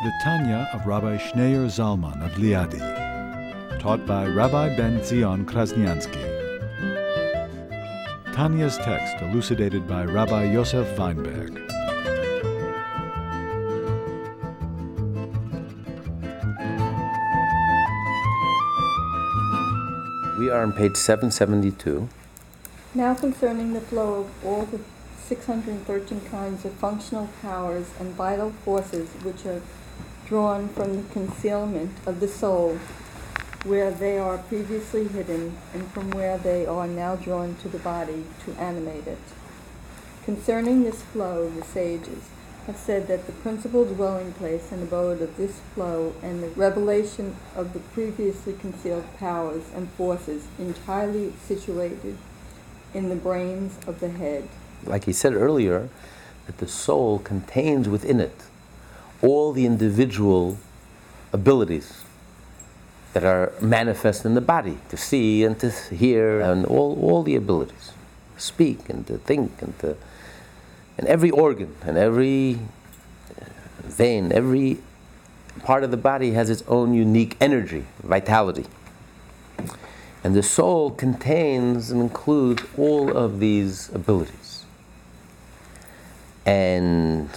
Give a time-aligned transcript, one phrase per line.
[0.00, 2.78] The Tanya of Rabbi Schneur Zalman of Liadi.
[3.80, 6.22] Taught by Rabbi Ben Zion Krasniansky.
[8.32, 11.54] Tanya's text elucidated by Rabbi Yosef Weinberg.
[20.38, 22.08] We are on page 772.
[22.94, 24.78] Now concerning the flow of all the
[25.26, 29.60] 613 kinds of functional powers and vital forces which are
[30.28, 32.78] drawn from the concealment of the soul,
[33.64, 38.24] where they are previously hidden, and from where they are now drawn to the body
[38.44, 39.18] to animate it.
[40.24, 42.28] Concerning this flow, the sages
[42.66, 47.34] have said that the principal dwelling place and abode of this flow and the revelation
[47.56, 52.18] of the previously concealed powers and forces entirely situated
[52.92, 54.46] in the brains of the head.
[54.84, 55.88] Like he said earlier,
[56.46, 58.47] that the soul contains within it
[59.22, 60.58] all the individual
[61.32, 62.04] abilities
[63.12, 67.34] that are manifest in the body to see and to hear and all, all the
[67.34, 67.92] abilities.
[68.36, 69.96] To speak and to think and to
[70.96, 72.58] and every organ and every
[73.82, 74.78] vein every
[75.62, 78.66] part of the body has its own unique energy vitality.
[80.24, 84.64] And the soul contains and includes all of these abilities.
[86.44, 87.28] And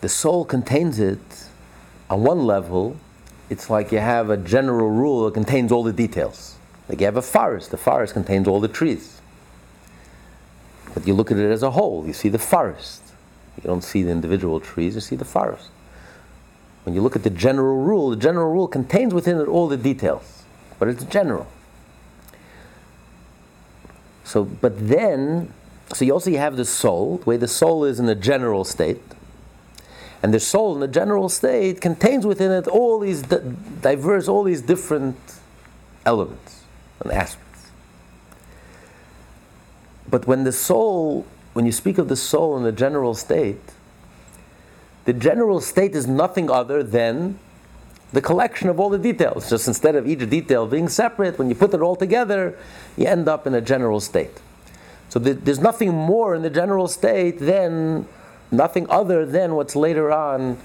[0.00, 1.46] the soul contains it
[2.08, 2.96] on one level.
[3.50, 6.56] It's like you have a general rule that contains all the details.
[6.88, 7.70] Like you have a forest.
[7.70, 9.20] The forest contains all the trees.
[10.94, 12.06] But you look at it as a whole.
[12.06, 13.02] You see the forest.
[13.56, 14.94] You don't see the individual trees.
[14.94, 15.70] You see the forest.
[16.84, 19.76] When you look at the general rule the general rule contains within it all the
[19.76, 20.44] details.
[20.78, 21.46] But it's general.
[24.24, 25.52] So but then
[25.92, 29.02] so you also have the soul way the soul is in a general state
[30.22, 33.40] and the soul in the general state contains within it all these di-
[33.80, 35.16] diverse, all these different
[36.04, 36.64] elements
[37.00, 37.70] and aspects.
[40.10, 43.60] But when the soul, when you speak of the soul in the general state,
[45.04, 47.38] the general state is nothing other than
[48.12, 49.50] the collection of all the details.
[49.50, 52.58] Just instead of each detail being separate, when you put it all together,
[52.96, 54.40] you end up in a general state.
[55.08, 58.06] So the, there's nothing more in the general state than
[58.50, 60.58] nothing other than what's later on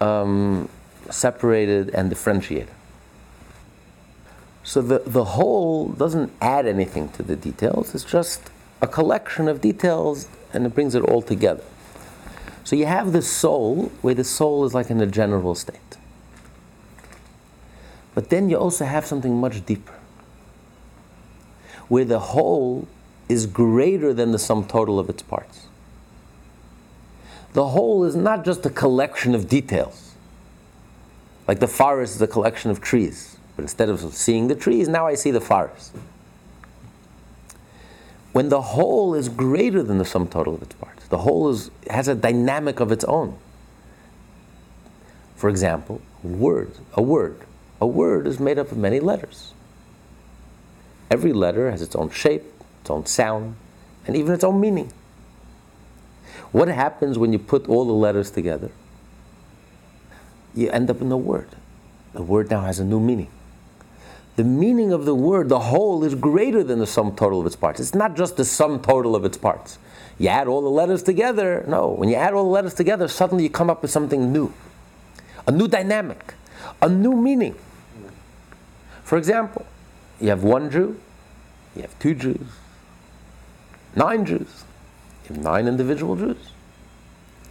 [0.00, 0.68] um,
[1.10, 2.68] separated and differentiated.
[4.62, 9.60] So the, the whole doesn't add anything to the details, it's just a collection of
[9.60, 11.64] details and it brings it all together.
[12.64, 15.98] So you have the soul, where the soul is like in a general state.
[18.14, 19.92] But then you also have something much deeper,
[21.88, 22.88] where the whole
[23.28, 25.66] is greater than the sum total of its parts
[27.54, 30.12] the whole is not just a collection of details.
[31.46, 35.06] Like the forest is a collection of trees, but instead of seeing the trees, now
[35.06, 35.94] I see the forest.
[38.32, 41.70] When the whole is greater than the sum total of its parts, the whole is,
[41.88, 43.38] has a dynamic of its own.
[45.36, 47.40] For example, word, a word.
[47.80, 49.52] A word is made up of many letters.
[51.08, 52.42] Every letter has its own shape,
[52.80, 53.54] its own sound,
[54.06, 54.90] and even its own meaning.
[56.54, 58.70] What happens when you put all the letters together?
[60.54, 61.48] You end up in a word.
[62.12, 63.28] The word now has a new meaning.
[64.36, 67.56] The meaning of the word, the whole, is greater than the sum total of its
[67.56, 67.80] parts.
[67.80, 69.80] It's not just the sum total of its parts.
[70.16, 71.64] You add all the letters together.
[71.66, 74.54] No, when you add all the letters together, suddenly you come up with something new,
[75.48, 76.34] a new dynamic,
[76.80, 77.56] a new meaning.
[79.02, 79.66] For example,
[80.20, 81.00] you have one Jew,
[81.74, 82.46] you have two Jews,
[83.96, 84.63] nine Jews.
[85.30, 86.36] Nine individual Jews.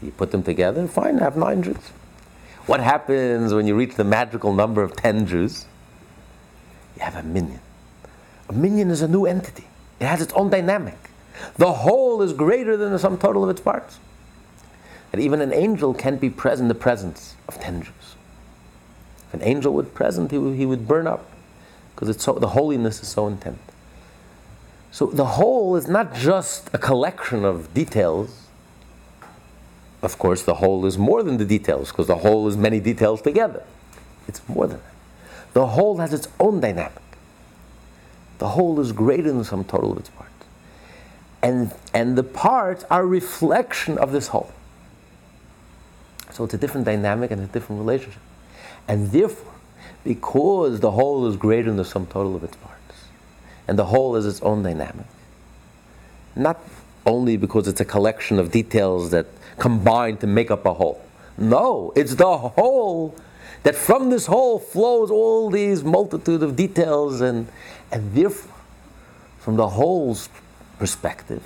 [0.01, 1.91] You put them together, fine, have nine Jews.
[2.65, 5.65] What happens when you reach the magical number of ten Jews?
[6.95, 7.59] You have a minyan.
[8.49, 9.65] A minyan is a new entity.
[9.99, 10.97] It has its own dynamic.
[11.57, 13.99] The whole is greater than the sum total of its parts.
[15.11, 18.15] And even an angel can't be present in the presence of ten Jews.
[19.27, 21.29] If an angel would present, he would, he would burn up
[21.95, 23.59] because so, the holiness is so intense.
[24.93, 28.43] So the whole is not just a collection of details,
[30.03, 33.19] of course, the whole is more than the details, because the whole is many details
[33.19, 33.63] together.
[34.27, 34.93] It's more than that.
[35.53, 37.01] The whole has its own dynamic.
[38.37, 40.31] The whole is greater than the sum total of its parts.
[41.41, 44.51] And, and the parts are a reflection of this whole.
[46.29, 48.21] So it's a different dynamic and a different relationship.
[48.87, 49.53] And therefore,
[50.03, 52.72] because the whole is greater than the sum total of its parts,
[53.67, 55.05] and the whole is its own dynamic,
[56.35, 56.59] not
[57.05, 59.25] only because it's a collection of details that
[59.57, 61.01] combine to make up a whole.
[61.37, 63.15] No, it's the whole
[63.63, 67.47] that from this whole flows all these multitude of details and
[67.91, 68.53] and therefore
[69.39, 70.29] from the whole's
[70.77, 71.43] perspective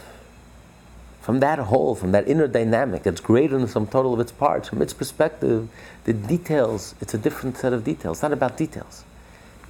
[1.22, 4.32] from that whole from that inner dynamic that's greater than the sum total of its
[4.32, 5.70] parts from its perspective
[6.06, 8.18] the details it's a different set of details.
[8.18, 9.04] It's not about details.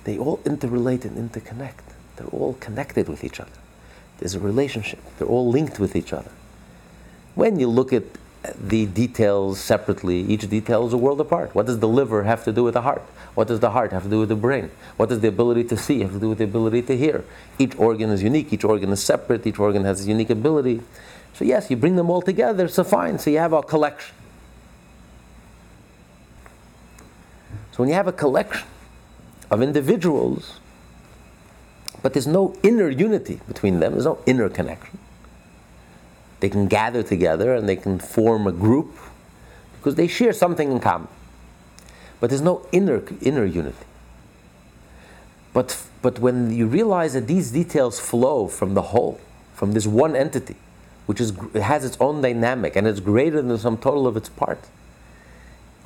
[0.03, 3.59] They all interrelate and interconnect they're all connected with each other
[4.19, 6.31] there's a relationship they're all linked with each other
[7.35, 8.03] when you look at
[8.55, 10.21] the details separately.
[10.21, 11.53] Each detail is a world apart.
[11.55, 13.01] What does the liver have to do with the heart?
[13.35, 14.71] What does the heart have to do with the brain?
[14.97, 17.23] What does the ability to see have to do with the ability to hear?
[17.59, 20.81] Each organ is unique, each organ is separate, each organ has a unique ability.
[21.33, 23.19] So, yes, you bring them all together, so fine.
[23.19, 24.15] So, you have a collection.
[27.71, 28.67] So, when you have a collection
[29.51, 30.59] of individuals,
[32.07, 34.97] but there's no inner unity between them, there's no inner connection
[36.39, 38.95] they can gather together and they can form a group
[39.73, 41.07] because they share something in common.
[42.21, 43.85] But there's no inner, inner unity.
[45.53, 49.19] But, but when you realize that these details flow from the whole,
[49.53, 50.55] from this one entity,
[51.07, 54.29] which is, has its own dynamic and it's greater than the sum total of its
[54.29, 54.69] parts,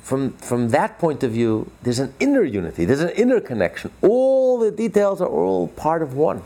[0.02, 3.92] from, from that point of view, there's an inner unity, there's an inner connection.
[4.02, 6.42] All the details are all part of one.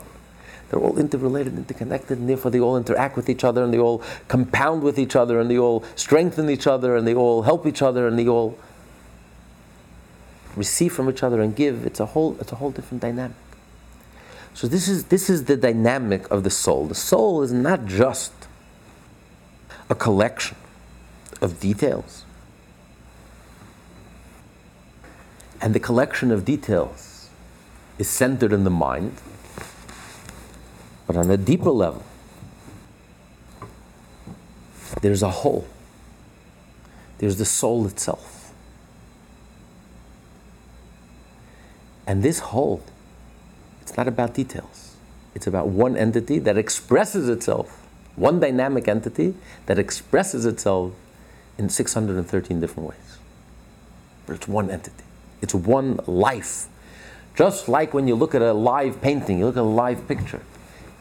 [0.69, 4.03] They're all interrelated, interconnected, and therefore they all interact with each other, and they all
[4.27, 7.81] compound with each other, and they all strengthen each other, and they all help each
[7.81, 8.57] other, and they all
[10.55, 11.85] receive from each other and give.
[11.85, 13.37] It's a whole, it's a whole different dynamic.
[14.53, 16.87] So this is this is the dynamic of the soul.
[16.87, 18.33] The soul is not just
[19.89, 20.57] a collection
[21.41, 22.25] of details.
[25.61, 27.29] And the collection of details
[27.97, 29.13] is centered in the mind
[31.07, 32.03] but on a deeper level,
[35.01, 35.65] there's a whole.
[37.19, 38.53] There's the soul itself.
[42.05, 42.83] And this whole,
[43.81, 44.95] it's not about details.
[45.33, 50.93] It's about one entity that expresses itself, one dynamic entity that expresses itself
[51.57, 53.17] in 613 different ways.
[54.25, 55.03] But it's one entity,
[55.47, 56.67] it's one life.
[57.33, 60.41] Just like when you look at a live painting, you look at a live picture.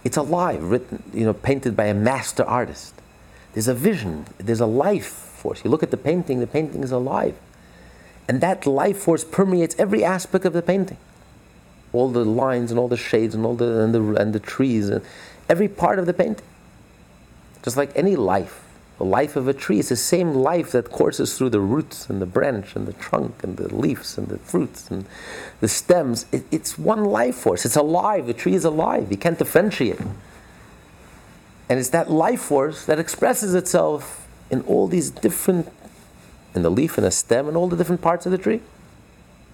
[0.05, 2.95] It's alive, written, you know, painted by a master artist.
[3.55, 5.65] There's a vision, there's a life force.
[5.65, 7.35] You look at the painting, the painting is alive.
[8.29, 10.99] And that life force permeates every aspect of the painting.
[11.93, 14.91] All the lines and all the shades and all the and the, and the trees
[14.91, 15.03] and
[15.49, 16.47] every part of the painting.
[17.65, 18.66] Just like any life
[18.99, 22.21] the life of a tree is the same life that courses through the roots and
[22.21, 25.05] the branch and the trunk and the leaves and the fruits and
[25.61, 26.25] the stems.
[26.33, 27.67] It, it's one life force.
[27.67, 28.27] It's alive.
[28.27, 29.11] The tree is alive.
[29.11, 30.01] You can't differentiate.
[31.69, 35.71] And it's that life force that expresses itself in all these different,
[36.55, 38.63] in the leaf and the stem and all the different parts of the tree.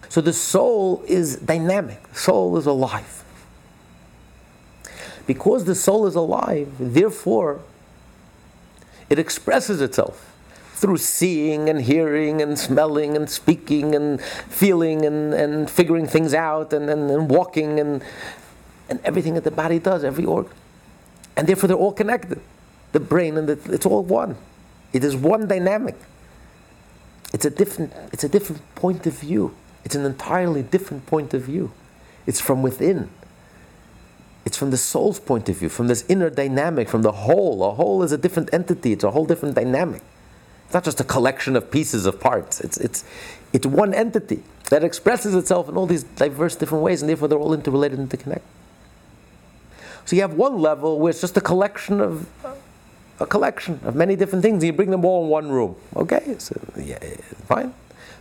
[0.09, 2.01] So the soul is dynamic.
[2.13, 3.25] The soul is alive.
[5.27, 7.61] Because the soul is alive, therefore,
[9.13, 10.35] it expresses itself
[10.73, 16.73] through seeing and hearing and smelling and speaking and feeling and, and figuring things out
[16.73, 18.03] and, and, and walking and,
[18.89, 20.51] and everything that the body does, every organ.
[21.37, 22.41] And therefore they're all connected.
[22.93, 24.35] The brain and the, it's all one.
[24.95, 25.97] It is one dynamic.
[27.35, 29.55] It's a different, it's a different point of view.
[29.85, 31.71] It's an entirely different point of view.
[32.27, 33.11] It's from within.
[34.45, 37.63] It's from the soul's point of view, from this inner dynamic, from the whole.
[37.65, 40.03] A whole is a different entity, it's a whole different dynamic.
[40.65, 43.05] It's not just a collection of pieces of parts, it's, it's,
[43.53, 47.39] it's one entity that expresses itself in all these diverse different ways, and therefore they're
[47.39, 48.49] all interrelated and interconnected.
[50.05, 52.29] So you have one level where it's just a collection of
[53.21, 55.77] a collection of many different things, and you bring them all in one room.
[55.95, 56.99] Okay, so yeah,
[57.47, 57.73] fine.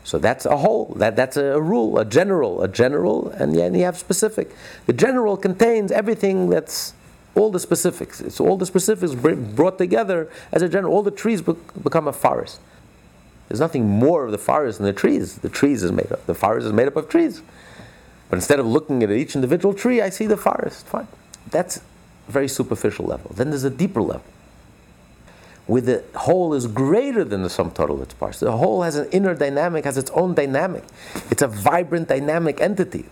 [0.04, 0.94] So that's a whole.
[0.98, 4.52] That, that's a, rule, a general, a general, and then you have specific.
[4.86, 6.94] The general contains everything that's
[7.36, 8.20] all the specifics.
[8.20, 10.94] It's all the specifics brought together as a general.
[10.94, 12.60] All the trees be- become a forest.
[13.48, 15.38] There's nothing more of the forest than the trees.
[15.38, 16.26] The trees is made up.
[16.26, 17.42] The forest is made up of trees.
[18.30, 20.86] But instead of looking at each individual tree, I see the forest.
[20.88, 21.08] Fine.
[21.50, 23.32] That's a very superficial level.
[23.36, 24.24] Then there's a deeper level,
[25.68, 28.40] where the whole is greater than the sum total of its parts.
[28.40, 30.84] The whole has an inner dynamic, has its own dynamic.
[31.30, 33.06] It's a vibrant, dynamic entity.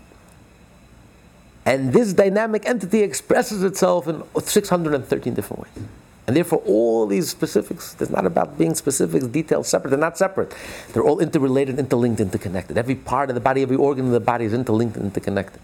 [1.65, 5.85] And this dynamic entity expresses itself in 613 different ways.
[6.25, 9.89] And therefore, all these specifics, it's not about being specifics, details separate.
[9.91, 10.53] They're not separate.
[10.93, 12.77] They're all interrelated, interlinked, interconnected.
[12.77, 15.61] Every part of the body, every organ of the body is interlinked and interconnected.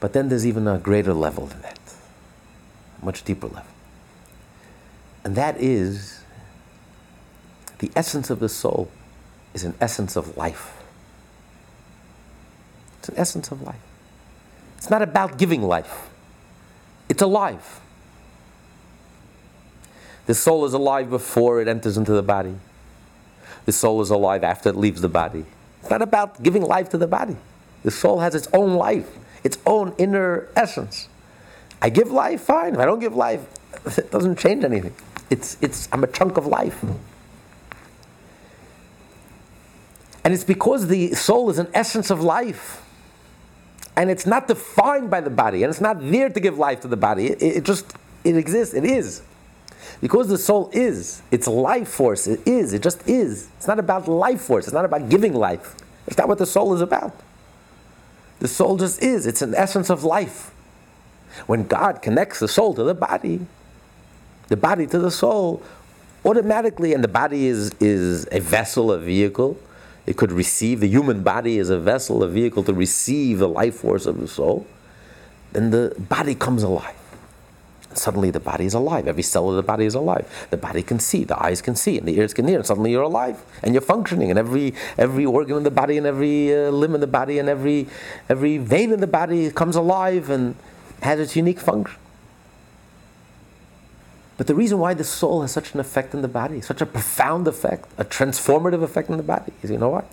[0.00, 1.78] But then there's even a greater level than that,
[3.00, 3.71] a much deeper level.
[5.24, 6.22] And that is
[7.78, 8.90] the essence of the soul
[9.54, 10.82] is an essence of life.
[12.98, 13.80] It's an essence of life.
[14.76, 16.08] It's not about giving life,
[17.08, 17.80] it's alive.
[20.26, 22.54] The soul is alive before it enters into the body.
[23.64, 25.44] The soul is alive after it leaves the body.
[25.80, 27.36] It's not about giving life to the body.
[27.82, 29.08] The soul has its own life,
[29.42, 31.08] its own inner essence.
[31.80, 32.74] I give life, fine.
[32.74, 33.44] If I don't give life,
[33.98, 34.94] it doesn't change anything.
[35.32, 36.84] It's, it's, I'm a chunk of life.
[40.24, 42.84] And it's because the soul is an essence of life.
[43.96, 46.88] And it's not defined by the body, and it's not there to give life to
[46.88, 47.28] the body.
[47.28, 49.22] It, it just, it exists, it is.
[50.02, 53.48] Because the soul is, it's life force, it is, it just is.
[53.56, 55.74] It's not about life force, it's not about giving life.
[56.06, 57.18] It's not what the soul is about.
[58.40, 60.50] The soul just is, it's an essence of life.
[61.46, 63.46] When God connects the soul to the body,
[64.48, 65.62] the body to the soul,
[66.24, 69.58] automatically, and the body is, is a vessel, a vehicle,
[70.06, 73.76] it could receive, the human body is a vessel, a vehicle to receive the life
[73.76, 74.66] force of the soul,
[75.52, 76.96] then the body comes alive.
[77.94, 79.06] Suddenly the body is alive.
[79.06, 80.26] Every cell of the body is alive.
[80.50, 82.90] The body can see, the eyes can see, and the ears can hear, and suddenly
[82.90, 86.70] you're alive and you're functioning, and every every organ in the body, and every uh,
[86.70, 87.86] limb in the body, and every
[88.30, 90.56] every vein in the body comes alive and
[91.02, 91.98] has its unique function.
[94.36, 96.86] But the reason why the soul has such an effect in the body, such a
[96.86, 100.10] profound effect, a transformative effect in the body, is you know what?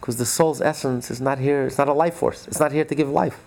[0.00, 2.84] Because the soul's essence is not here, it's not a life force, it's not here
[2.84, 3.38] to give life.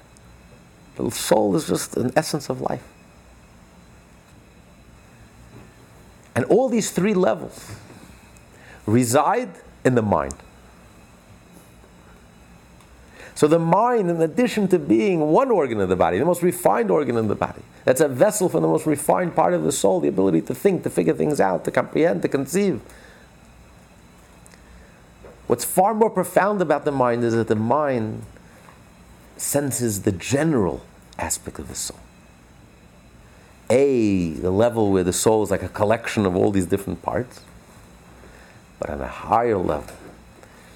[0.96, 2.84] The soul is just an essence of life.
[6.36, 7.72] And all these three levels
[8.86, 9.50] reside
[9.86, 10.36] in the mind.
[13.40, 16.92] So the mind, in addition to being one organ of the body, the most refined
[16.92, 20.02] organ in the body, that's a vessel for the most refined part of the soul,
[20.02, 22.82] the ability to think, to figure things out, to comprehend, to conceive.
[25.48, 28.24] What's far more profound about the mind is that the mind
[29.38, 30.86] senses the general
[31.18, 32.00] aspect of the soul.
[33.70, 37.40] A, the level where the soul is like a collection of all these different parts,
[38.82, 39.96] but on a higher level,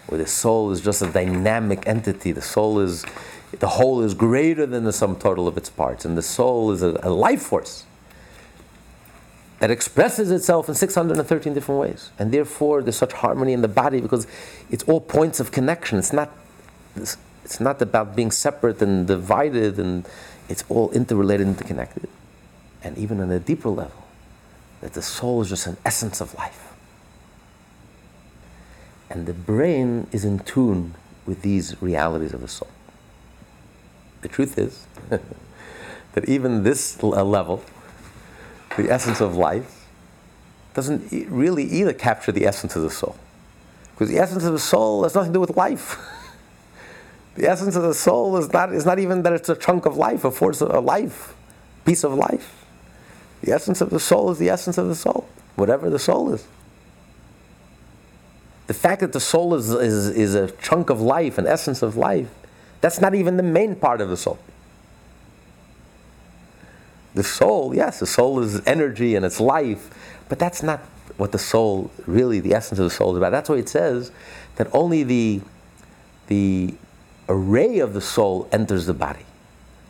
[0.08, 3.06] where the soul is just a dynamic entity, the soul is,
[3.60, 6.82] the whole is greater than the sum total of its parts, and the soul is
[6.82, 7.86] a, a life force
[9.60, 12.12] that expresses itself in 613 different ways.
[12.20, 14.28] And therefore, there's such harmony in the body because
[14.70, 15.98] it's all points of connection.
[16.00, 16.32] It's not,
[16.96, 20.06] it's not about being separate and divided, and
[20.50, 22.10] it's all interrelated, interconnected
[22.84, 24.04] and even on a deeper level,
[24.82, 26.63] that the soul is just an essence of life.
[29.14, 30.96] And the brain is in tune
[31.28, 32.70] with these realities of the soul.
[34.22, 34.88] The truth is
[36.14, 37.64] that even this uh, level,
[38.76, 39.88] the essence of life,
[40.74, 43.16] doesn't really either capture the essence of the soul.
[43.92, 45.96] Because the essence of the soul has nothing to do with life.
[47.36, 49.96] the essence of the soul is not, is not even that it's a chunk of
[49.96, 51.36] life, a force of a life,
[51.86, 52.66] piece of life.
[53.42, 56.48] The essence of the soul is the essence of the soul, whatever the soul is.
[58.68, 61.98] The fact that the soul is, is, is a chunk of life, an essence of
[61.98, 62.30] life,
[62.82, 64.40] that's not even the main part of the soul.
[67.14, 69.90] The soul, yes, the soul is energy and it's life,
[70.30, 70.80] but that's not
[71.18, 73.32] what the soul, really, the essence of the soul is about.
[73.32, 74.12] That's why it says
[74.56, 75.42] that only the,
[76.28, 76.74] the
[77.30, 79.26] array of the soul enters the body.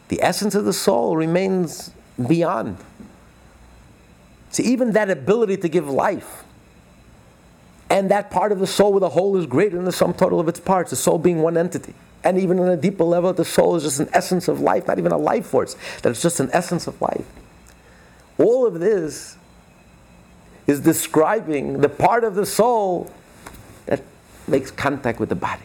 [0.10, 1.92] The essence of the soul remains
[2.28, 2.78] beyond.
[4.52, 6.44] See, even that ability to give life
[7.94, 10.40] and that part of the soul with a whole is greater than the sum total
[10.40, 11.94] of its parts, the soul being one entity.
[12.24, 14.98] And even on a deeper level, the soul is just an essence of life, not
[14.98, 17.24] even a life force, that it's just an essence of life.
[18.40, 19.38] All of this
[20.66, 23.12] is describing the part of the soul
[23.86, 24.02] that
[24.48, 25.62] makes contact with the body.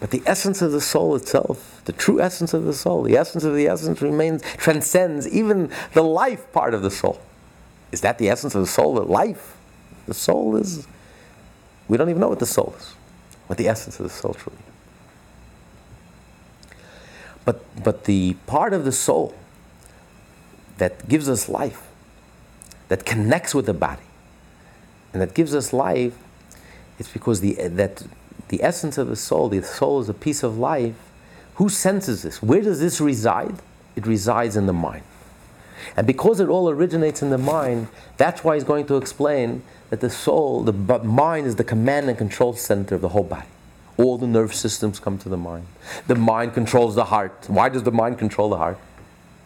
[0.00, 3.44] But the essence of the soul itself, the true essence of the soul, the essence
[3.44, 7.20] of the essence remains, transcends even the life part of the soul.
[7.92, 9.56] Is that the essence of the soul, the life?
[10.06, 10.88] The soul is,
[11.92, 12.94] we don't even know what the soul is,
[13.48, 16.74] what the essence of the soul truly is.
[17.44, 19.34] But, but the part of the soul
[20.78, 21.86] that gives us life
[22.88, 24.04] that connects with the body
[25.12, 26.16] and that gives us life,
[26.98, 28.06] it's because the, that
[28.48, 30.94] the essence of the soul, the soul is a piece of life.
[31.56, 32.42] Who senses this?
[32.42, 33.56] Where does this reside?
[33.96, 35.04] It resides in the mind.
[35.94, 40.00] And because it all originates in the mind, that's why he's going to explain that
[40.00, 43.46] the soul, the mind is the command and control center of the whole body.
[43.98, 45.66] All the nerve systems come to the mind.
[46.06, 47.44] The mind controls the heart.
[47.46, 48.78] Why does the mind control the heart?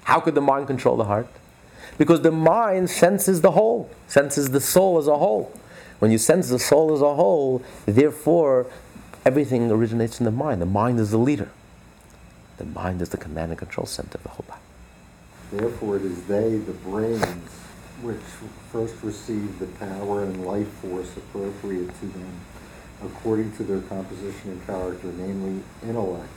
[0.05, 1.26] How could the mind control the heart?
[1.99, 5.53] Because the mind senses the whole, senses the soul as a whole.
[5.99, 8.67] When you sense the soul as a whole, therefore,
[9.25, 10.62] everything originates in the mind.
[10.62, 11.50] The mind is the leader.
[12.59, 14.61] The mind is the command and control center of the whole body.
[15.50, 17.65] Therefore, it is they, the brains,
[18.03, 18.21] which
[18.71, 22.41] first receive the power and life force appropriate to them
[23.05, 26.29] according to their composition and character, namely intellect,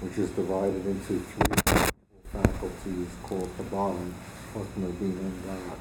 [0.00, 1.88] which is divided into three
[2.32, 4.14] faculties called Kabbalah, and
[5.46, 5.78] God.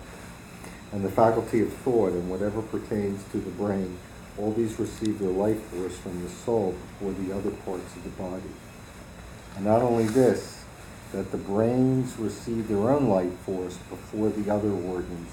[0.91, 3.97] And the faculty of thought and whatever pertains to the brain,
[4.37, 8.09] all these receive their life force from the soul before the other parts of the
[8.21, 8.49] body.
[9.55, 10.58] And not only this,
[11.13, 15.29] that the brains receive their own life force before the other organs,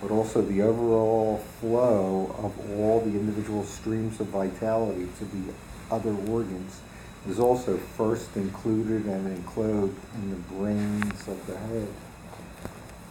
[0.00, 5.52] but also the overall flow of all the individual streams of vitality to the
[5.90, 6.80] other organs
[7.26, 11.88] is also first included and enclosed in the brains of the head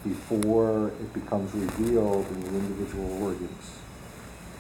[0.04, 3.78] before it becomes revealed in the individual organs.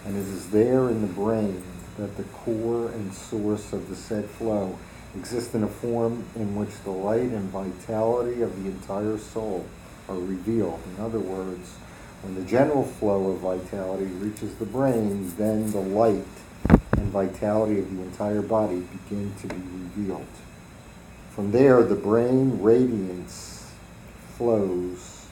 [0.05, 1.61] And it is there in the brain
[1.97, 4.77] that the core and source of the said flow
[5.15, 9.65] exist in a form in which the light and vitality of the entire soul
[10.09, 10.79] are revealed.
[10.95, 11.69] In other words,
[12.21, 16.25] when the general flow of vitality reaches the brain, then the light
[16.97, 20.25] and vitality of the entire body begin to be revealed.
[21.31, 23.71] From there, the brain radiance
[24.37, 25.27] flows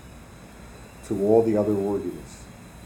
[1.07, 2.43] to all the other organs,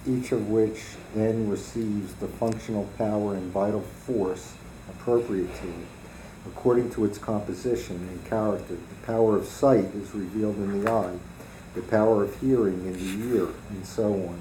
[0.08, 0.82] each of which
[1.14, 4.54] then receives the functional power and vital force
[4.90, 5.88] appropriate to it,
[6.48, 8.76] according to its composition and character.
[8.76, 11.18] The power of sight is revealed in the eye
[11.76, 14.40] the power of hearing in the ear, and so on.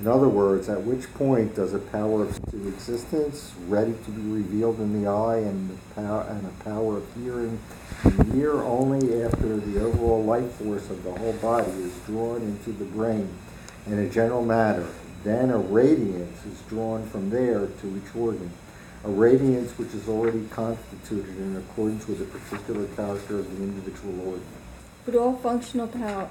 [0.00, 4.80] In other words, at which point does a power of existence ready to be revealed
[4.80, 7.58] in the eye and, the power, and a power of hearing
[8.04, 12.42] in the ear only after the overall life force of the whole body is drawn
[12.42, 13.28] into the brain
[13.86, 14.86] in a general matter.
[15.22, 18.50] Then a radiance is drawn from there to each organ,
[19.04, 24.18] a radiance which is already constituted in accordance with the particular character of the individual
[24.28, 24.46] organ.
[25.04, 26.30] But all functional pow-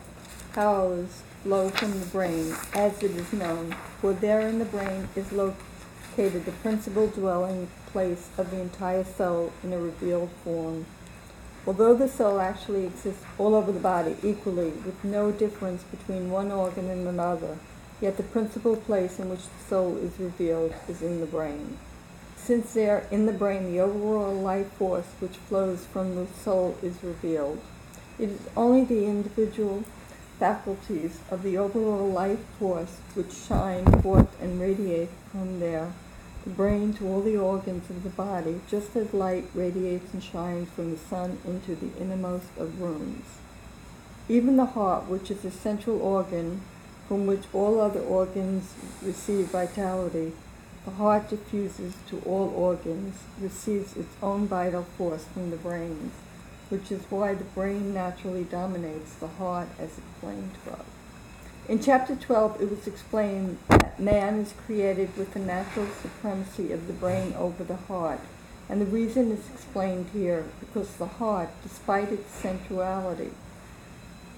[0.54, 5.32] powers flow from the brain, as it is known, for there in the brain is
[5.32, 10.88] located the principal dwelling place of the entire soul in a revealed form.
[11.68, 16.52] Although the soul actually exists all over the body equally, with no difference between one
[16.52, 17.60] organ and another,
[18.02, 21.78] yet the principal place in which the soul is revealed is in the brain.
[22.43, 27.01] Since there in the brain the overall life force which flows from the soul is
[27.01, 27.62] revealed,
[28.19, 29.86] it is only the individual
[30.39, 35.93] faculties of the overall life force which shine forth and radiate from there,
[36.43, 40.69] the brain to all the organs of the body, just as light radiates and shines
[40.71, 43.23] from the sun into the innermost of rooms.
[44.27, 46.60] Even the heart, which is the central organ
[47.08, 50.34] from which all other organs receive vitality,
[50.86, 56.13] the heart diffuses to all organs, receives its own vital force from the brains
[56.74, 60.86] which is why the brain naturally dominates the heart as explained above.
[61.69, 66.88] In chapter 12, it was explained that man is created with the natural supremacy of
[66.88, 68.22] the brain over the heart,
[68.67, 73.30] and the reason is explained here because the heart, despite its sensuality,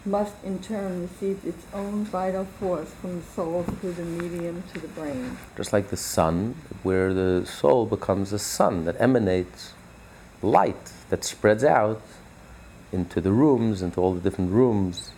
[0.05, 4.79] must in turn receive its own vital force from the soul through the medium to
[4.79, 5.37] the brain.
[5.57, 9.73] Just like the sun, where the soul becomes a sun that emanates
[10.41, 12.01] light that spreads out
[12.91, 15.11] into the rooms, into all the different rooms.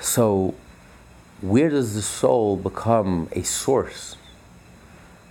[0.00, 0.54] So,
[1.40, 4.16] where does the soul become a source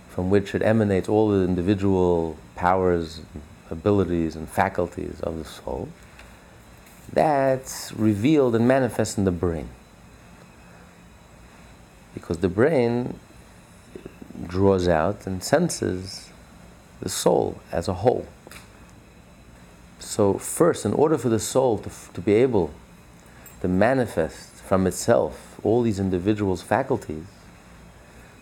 [0.08, 3.22] from which it emanates all the individual powers,
[3.70, 5.88] abilities, and faculties of the soul?
[7.18, 9.70] That's revealed and manifest in the brain.
[12.14, 13.18] Because the brain
[14.46, 16.30] draws out and senses
[17.00, 18.28] the soul as a whole.
[19.98, 22.70] So, first, in order for the soul to, to be able
[23.62, 27.24] to manifest from itself all these individuals' faculties,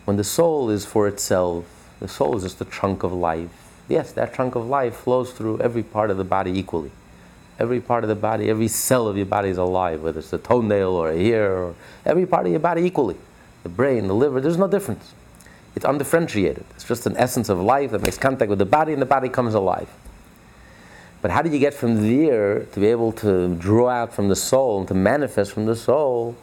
[0.05, 1.65] when the soul is for itself,
[1.99, 3.49] the soul is just a trunk of life.
[3.89, 6.91] Yes, that trunk of life flows through every part of the body equally.
[7.59, 10.38] Every part of the body, every cell of your body is alive, whether it's a
[10.38, 13.16] toenail or a hair, or every part of your body equally.
[13.62, 15.14] The brain, the liver, there's no difference.
[15.75, 16.64] It's undifferentiated.
[16.75, 19.29] It's just an essence of life that makes contact with the body, and the body
[19.29, 19.88] comes alive.
[21.23, 24.37] But how do you get from there to be able to draw out from the
[24.37, 26.37] soul and to manifest from the soul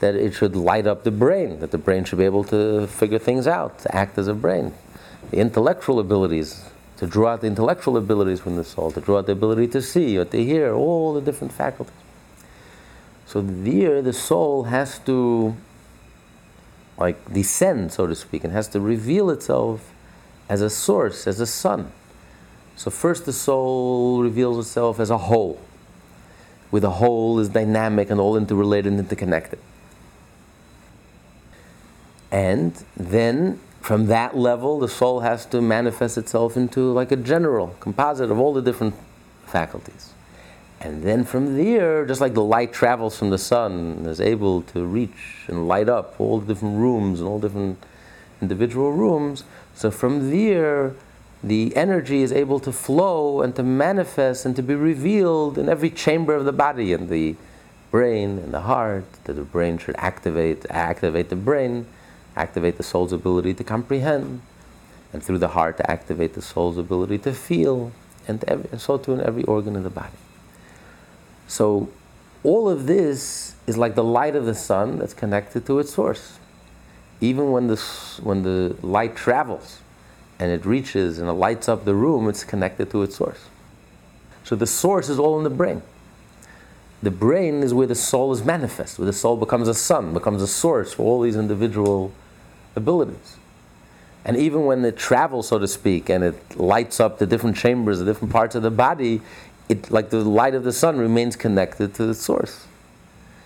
[0.00, 3.18] that it should light up the brain, that the brain should be able to figure
[3.18, 4.72] things out, to act as a brain?
[5.30, 6.64] The intellectual abilities,
[7.02, 9.82] to draw out the intellectual abilities from the soul, to draw out the ability to
[9.82, 11.92] see or to hear, all the different faculties.
[13.26, 15.56] So there, the soul has to,
[16.96, 19.92] like, descend, so to speak, and has to reveal itself
[20.48, 21.90] as a source, as a sun.
[22.76, 25.60] So first, the soul reveals itself as a whole,
[26.70, 29.58] where the whole is dynamic and all interrelated and interconnected.
[32.30, 37.74] And then from that level, the soul has to manifest itself into like a general
[37.80, 38.94] composite of all the different
[39.44, 40.12] faculties.
[40.80, 44.62] And then from there, just like the light travels from the sun and is able
[44.62, 47.76] to reach and light up all the different rooms and all different
[48.40, 49.42] individual rooms,
[49.74, 50.94] so from there,
[51.42, 55.90] the energy is able to flow and to manifest and to be revealed in every
[55.90, 57.34] chamber of the body, in the
[57.90, 61.86] brain and the heart, that the brain should activate, activate the brain
[62.36, 64.42] activate the soul's ability to comprehend,
[65.12, 67.92] and through the heart to activate the soul's ability to feel,
[68.26, 70.16] and, every, and so too in every organ of the body.
[71.46, 71.88] So,
[72.44, 76.38] all of this is like the light of the sun that's connected to its source.
[77.20, 77.76] Even when the,
[78.22, 79.78] when the light travels
[80.40, 83.48] and it reaches and it lights up the room, it's connected to its source.
[84.42, 85.82] So the source is all in the brain.
[87.02, 90.42] The brain is where the soul is manifest, where the soul becomes a sun, becomes
[90.42, 92.12] a source for all these individual
[92.76, 93.36] abilities.
[94.24, 97.98] And even when it travels, so to speak, and it lights up the different chambers,
[97.98, 99.20] the different parts of the body,
[99.68, 102.66] it, like the light of the sun, remains connected to the source.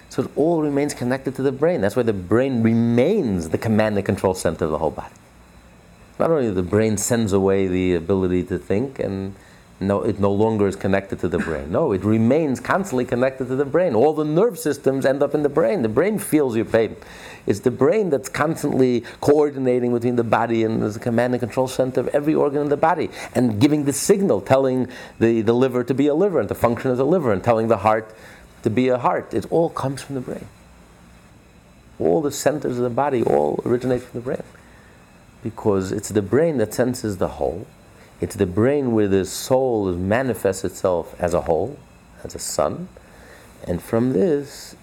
[0.09, 1.81] So it all remains connected to the brain.
[1.81, 5.15] That's why the brain remains the command and control center of the whole body.
[6.19, 9.35] Not only the brain sends away the ability to think and
[9.79, 11.71] no, it no longer is connected to the brain.
[11.71, 13.95] No, it remains constantly connected to the brain.
[13.95, 15.83] All the nerve systems end up in the brain.
[15.83, 16.97] The brain feels your pain.
[17.47, 22.01] It's the brain that's constantly coordinating between the body and the command and control center
[22.01, 25.93] of every organ in the body and giving the signal, telling the, the liver to
[25.93, 28.15] be a liver and to function as a liver and telling the heart
[28.63, 29.35] to be a heart.
[29.35, 30.49] It all comes from the brain.
[31.99, 34.43] All the centers of the body all originate from the brain.
[35.43, 37.67] Because it's the brain that senses the whole.
[38.21, 41.79] It's the brain where the soul manifests itself as a whole,
[42.25, 42.89] as a sun.
[43.67, 44.75] And from this,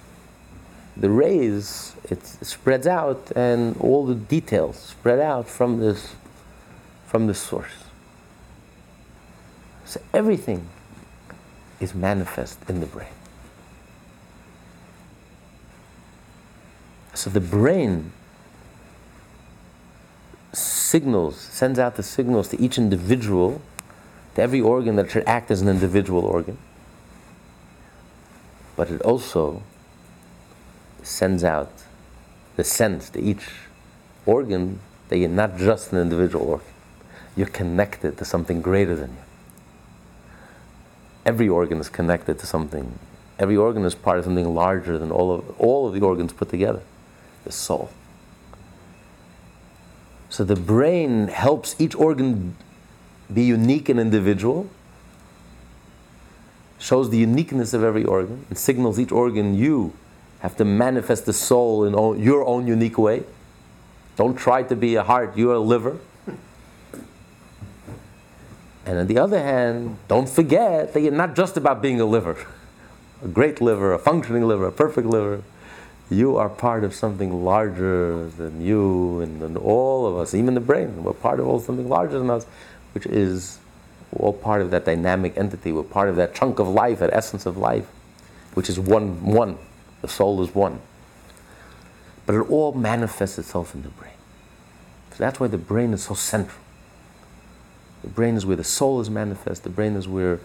[0.96, 6.16] the rays, it spreads out and all the details spread out from this,
[7.08, 7.86] from the source.
[9.86, 10.68] So everything
[11.80, 13.08] is manifest in the brain.
[17.16, 18.12] So the brain
[20.54, 23.62] signals, sends out the signals to each individual,
[24.36, 26.58] to every organ that should act as an individual organ.
[28.76, 29.62] But it also
[31.02, 31.72] sends out
[32.56, 33.46] the sense to each
[34.26, 36.68] organ that you're not just an individual organ.
[37.36, 39.24] You're connected to something greater than you.
[41.26, 43.00] Every organ is connected to something.
[43.40, 46.50] Every organ is part of something larger than all of, all of the organs put
[46.50, 46.82] together
[47.44, 47.90] the soul.
[50.34, 52.56] So the brain helps each organ
[53.32, 54.68] be unique and individual,
[56.80, 59.94] shows the uniqueness of every organ, and signals each organ you
[60.40, 63.26] have to manifest the soul in own, your own unique way.
[64.16, 66.00] Don't try to be a heart, you're a liver.
[68.88, 72.44] And on the other hand, don't forget that you're not just about being a liver,
[73.24, 75.44] a great liver, a functioning liver, a perfect liver.
[76.10, 80.60] You are part of something larger than you and than all of us, even the
[80.60, 81.04] brain.
[81.04, 82.46] We're part of all something larger than us,
[82.94, 83.60] which is
[84.12, 85.72] all part of that dynamic entity.
[85.72, 87.88] We're part of that chunk of life, that essence of life,
[88.54, 89.58] which is one, one.
[90.02, 90.82] The soul is one.
[92.26, 94.14] But it all manifests itself in the brain.
[95.12, 96.60] So that's why the brain is so central.
[98.02, 99.64] The brain is where the soul is manifest.
[99.64, 100.40] The brain is where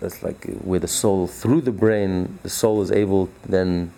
[0.00, 3.92] that's like uh, where the soul, through the brain, the soul is able then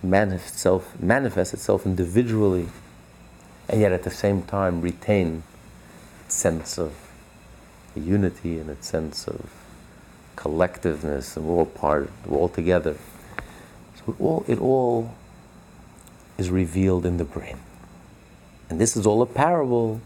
[0.00, 2.68] to manifest itself, manifest itself individually,
[3.68, 5.42] and yet at the same time retain
[6.24, 6.92] its sense of
[7.94, 9.50] unity and its sense of
[10.36, 12.96] collectiveness, and we're all part, we're all together.
[13.96, 15.14] So it all, it all
[16.38, 17.58] is revealed in the brain.
[18.68, 20.00] And this is all a parable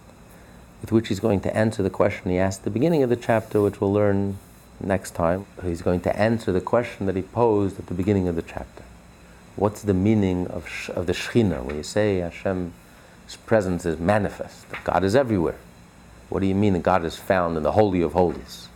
[0.80, 3.16] with which he's going to answer the question he asked at the beginning of the
[3.16, 4.38] chapter, which we'll learn
[4.80, 8.36] next time, he's going to answer the question that he posed at the beginning of
[8.36, 8.84] the chapter.
[9.56, 11.64] What's the meaning of, of the Shekhinah?
[11.64, 12.72] When you say Hashem's
[13.46, 15.56] presence is manifest, that God is everywhere.
[16.28, 18.68] What do you mean that God is found in the Holy of Holies?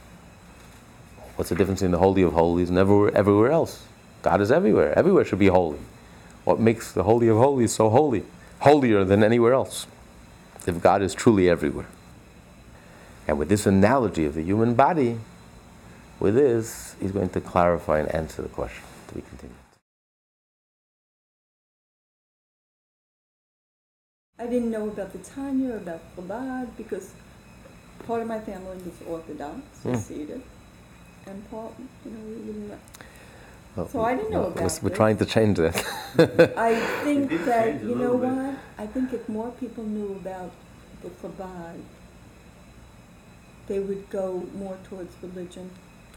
[1.36, 3.84] What's the difference in the Holy of Holies and everywhere, everywhere else?
[4.22, 4.96] God is everywhere.
[4.98, 5.78] Everywhere should be holy.
[6.44, 8.24] What makes the Holy of Holies so holy?
[8.60, 9.86] Holier than anywhere else.
[10.66, 11.86] If God is truly everywhere.
[13.26, 15.18] And with this analogy of the human body,
[16.20, 18.84] with this, he's going to clarify and answer the question.
[19.08, 19.56] To be continued.
[24.38, 27.12] I didn't know about the Tanya, about the Chabad, because
[28.06, 29.60] part of my family was Orthodox.
[29.82, 29.90] Hmm.
[29.92, 30.40] Hasidic,
[31.26, 31.72] and part,
[32.04, 32.78] you know, we didn't know.
[33.76, 34.96] Well, So I didn't know well, about we're- We're this.
[34.96, 35.76] trying to change that.
[36.56, 38.30] I think did that, you know bit.
[38.30, 38.58] what?
[38.78, 40.50] I think if more people knew about
[41.02, 41.80] the Chabad,
[43.68, 45.70] they would go more towards religion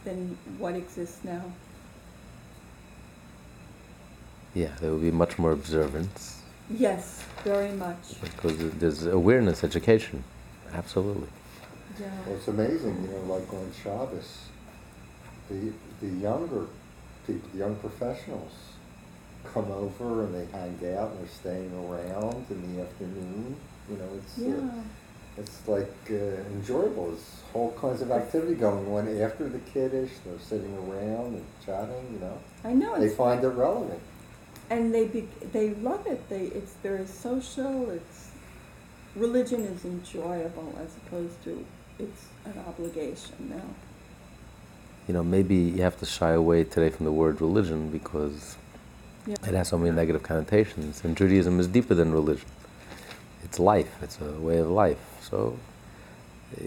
[0.04, 1.42] than what exists now.
[4.56, 8.22] yeah, there will be much more observance Yes, very much.
[8.22, 10.24] because there's awareness, education.
[10.74, 11.28] Absolutely.
[12.00, 12.08] Yeah.
[12.26, 14.46] Well, it's amazing, you know, like on Shabbos,
[15.50, 16.68] the, the younger
[17.28, 18.52] people, the young professionals
[19.54, 23.56] come over and they hang out and they're staying around in the afternoon.
[23.90, 24.56] You know, it's, Yeah.
[24.56, 24.84] uh,
[25.38, 26.14] it's like uh,
[26.54, 27.08] enjoyable.
[27.08, 30.12] There's whole kinds of activity going on after the kiddush.
[30.26, 32.38] They're sitting around and chatting, you know.
[32.64, 33.00] I know.
[33.00, 34.00] They find it relevant.
[34.70, 36.28] and they be, they love it.
[36.30, 37.90] They it's very social.
[37.92, 38.30] It's
[39.16, 41.64] religion is enjoyable as opposed to
[42.00, 43.70] it's an obligation now.
[45.08, 48.56] You know, maybe you have to shy away today from the word religion because
[49.28, 49.36] Yeah.
[49.48, 51.04] it has so many negative connotations.
[51.04, 52.48] And Judaism is deeper than religion.
[53.44, 53.92] It's life.
[54.02, 54.98] It's a way of life.
[55.30, 55.58] So,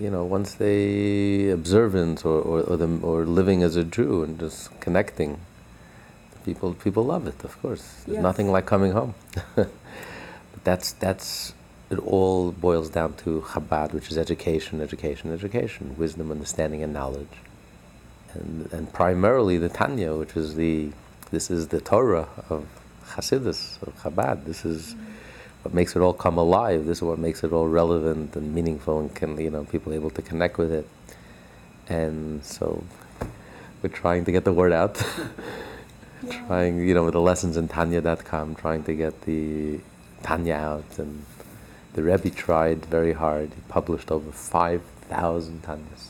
[0.01, 4.39] you know, once they observant or or or, them, or living as a Jew and
[4.41, 5.41] just connecting,
[6.45, 7.45] people people love it.
[7.45, 8.23] Of course, there's Yes.
[8.23, 9.15] nothing like coming home.
[9.57, 9.71] but
[10.65, 11.55] that's that's
[11.91, 11.99] it.
[12.01, 17.37] All boils down to Chabad, which is education, education, education, wisdom, understanding, and knowledge
[18.35, 20.91] and, and primarily the Tanya, which is the
[21.31, 22.67] this is the Torah of
[23.11, 24.45] Hasidus of Chabad.
[24.45, 25.03] This is mm-hmm.
[25.67, 26.87] What makes it all come alive.
[26.87, 30.11] This is what makes it all relevant and meaningful, and can you know people able
[30.11, 30.89] to connect with it.
[31.89, 32.85] And so
[33.83, 35.03] we're trying to get the word out.
[36.23, 36.47] Yeah.
[36.47, 39.81] trying you know with the lessons in Tanya.com, trying to get the
[40.23, 41.27] Tanya out, and
[41.93, 43.51] the Rebbe tried very hard.
[43.55, 46.05] He published over five thousand Tanyas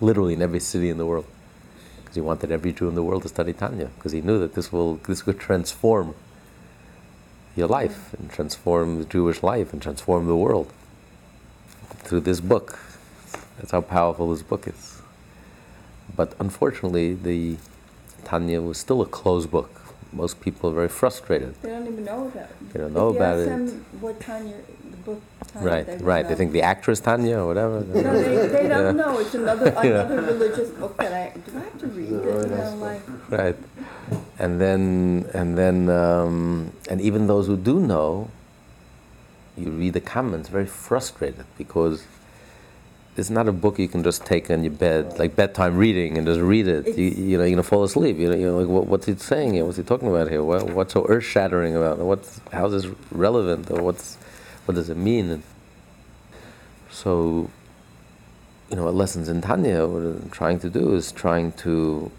[0.00, 1.26] literally in every city in the world,
[1.96, 4.54] because he wanted every Jew in the world to study Tanya, because he knew that
[4.54, 6.14] this will this would transform
[7.58, 10.72] your life and transform the Jewish life and transform the world
[12.04, 12.78] through this book.
[13.58, 15.02] That's how powerful this book is.
[16.16, 17.56] But unfortunately, the
[18.24, 19.70] Tanya was still a closed book.
[20.12, 21.54] Most people are very frustrated.
[21.60, 22.72] They don't even know about it.
[22.72, 23.50] They don't know if you about ask it.
[23.50, 24.54] them what Tanya,
[24.90, 25.20] the book
[25.52, 26.28] Tanya, Right, they would right.
[26.28, 27.80] They think the actress Tanya or whatever.
[27.80, 27.92] No,
[28.22, 29.02] they, they don't Yeah.
[29.04, 29.18] know.
[29.18, 32.22] It's another another religious book that I do I have to read this?
[32.22, 32.80] very You know, nice book.
[33.30, 33.56] like right
[34.38, 38.30] and then and then um, and even those who do know
[39.56, 42.04] you read the comments very frustrated because
[43.16, 46.26] it's not a book you can just take on your bed like bedtime reading and
[46.26, 46.96] just read it.
[46.96, 48.16] You, you know you're gonna fall asleep.
[48.16, 49.64] You know, you know like what, what's he saying here?
[49.64, 50.44] What's he talking about here?
[50.44, 54.16] What, what's so earth-shattering about what's how's this relevant or what's
[54.66, 55.30] what does it mean?
[55.30, 55.42] And
[56.90, 57.50] so
[58.70, 62.12] you know what lessons in Tanya what I'm trying to do is trying to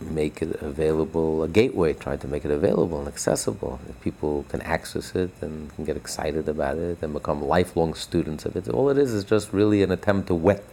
[0.00, 3.80] make it available, a gateway, trying to make it available and accessible.
[3.88, 8.44] If people can access it and can get excited about it and become lifelong students
[8.44, 8.68] of it.
[8.68, 10.64] All it is is just really an attempt to whet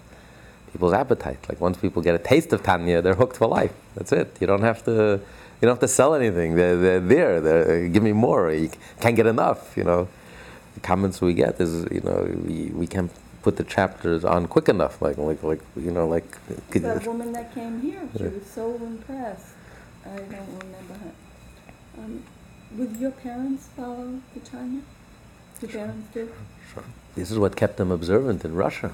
[0.72, 1.40] people's appetite.
[1.50, 3.74] Like once people get a taste of Tanya, they're hooked for life.
[3.96, 4.38] That's it.
[4.40, 5.20] You don't have to.
[5.60, 6.54] You don't have to sell anything.
[6.54, 7.42] They're, they're there.
[7.42, 8.52] They're, give me more.
[8.52, 8.70] You
[9.02, 9.76] can't get enough.
[9.76, 10.08] You know,
[10.76, 13.12] the comments we get is, you know, we, we can't
[13.48, 15.02] put the chapters on quick enough.
[15.02, 16.30] Like, like, like, you know, like.
[16.72, 18.02] that woman that came here.
[18.18, 19.54] She was so impressed.
[20.06, 21.14] I don't remember her.
[21.98, 22.24] Um,
[22.76, 24.82] would your parents follow the Tanya?
[25.62, 26.30] Your parents did.
[26.74, 26.84] Sure.
[27.16, 28.92] This is what kept them observant in Russia.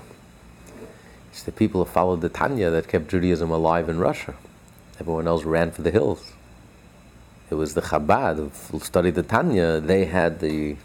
[1.31, 4.35] It's the people who followed the Tanya that kept Judaism alive in Russia.
[4.99, 6.33] Everyone else ran for the hills.
[7.49, 8.35] It was the Chabad
[8.69, 9.79] who studied the Tanya.
[9.79, 10.75] They had the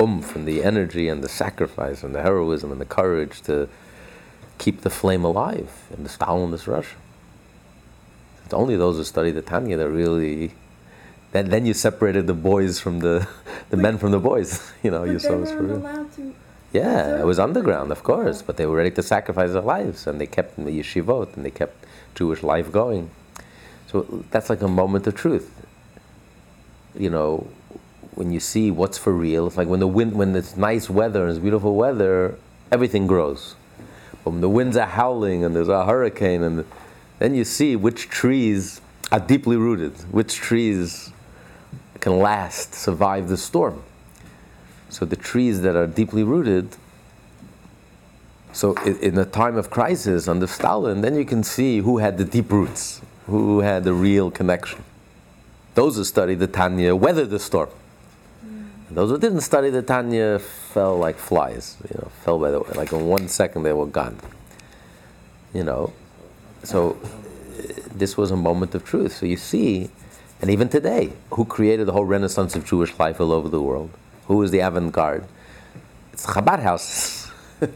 [0.00, 3.68] oomph and the energy and the sacrifice and the heroism and the courage to
[4.58, 6.96] keep the flame alive in the Stalinist Russia.
[8.44, 10.52] It's only those who study the Tanya that really.
[11.32, 13.28] Then, then you separated the boys from the,
[13.70, 14.72] the men from the boys.
[14.82, 16.06] You know, you saw this for real.
[16.72, 20.20] Yeah, it was underground, of course, but they were ready to sacrifice their lives, and
[20.20, 23.10] they kept the yeshivot, and they kept Jewish life going.
[23.88, 25.50] So that's like a moment of truth.
[26.94, 27.48] You know,
[28.16, 31.22] when you see what's for real, it's like when the wind, when it's nice weather
[31.22, 32.36] and it's beautiful weather,
[32.72, 33.54] everything grows.
[34.24, 36.64] But when the winds are howling and there's a hurricane, and
[37.18, 38.80] then you see which trees
[39.12, 41.12] are deeply rooted, which trees
[42.00, 43.82] can last, survive the storm.
[44.88, 46.74] So the trees that are deeply rooted.
[48.52, 52.24] So in a time of crisis under Stalin, then you can see who had the
[52.24, 54.82] deep roots, who had the real connection.
[55.74, 57.68] Those who studied the Tanya weathered the storm.
[58.90, 62.70] Those who didn't study the Tanya fell like flies, you know, fell by the way.
[62.74, 64.18] Like in one second they were gone.
[65.52, 65.92] You know,
[66.62, 66.96] so
[67.92, 69.12] this was a moment of truth.
[69.12, 69.90] So you see,
[70.40, 73.90] and even today, who created the whole renaissance of Jewish life all over the world?
[74.26, 75.24] Who is the avant-garde?
[76.12, 77.30] It's Chabad houses.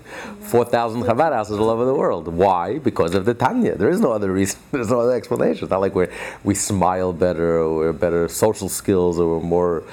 [0.40, 2.28] 4,000 Chabad houses all over the world.
[2.28, 2.78] Why?
[2.78, 3.76] Because of the Tanya.
[3.76, 4.60] There is no other reason.
[4.72, 5.64] There's no other explanation.
[5.64, 6.06] It's not like we
[6.44, 9.84] we smile better or we're better social skills or we're more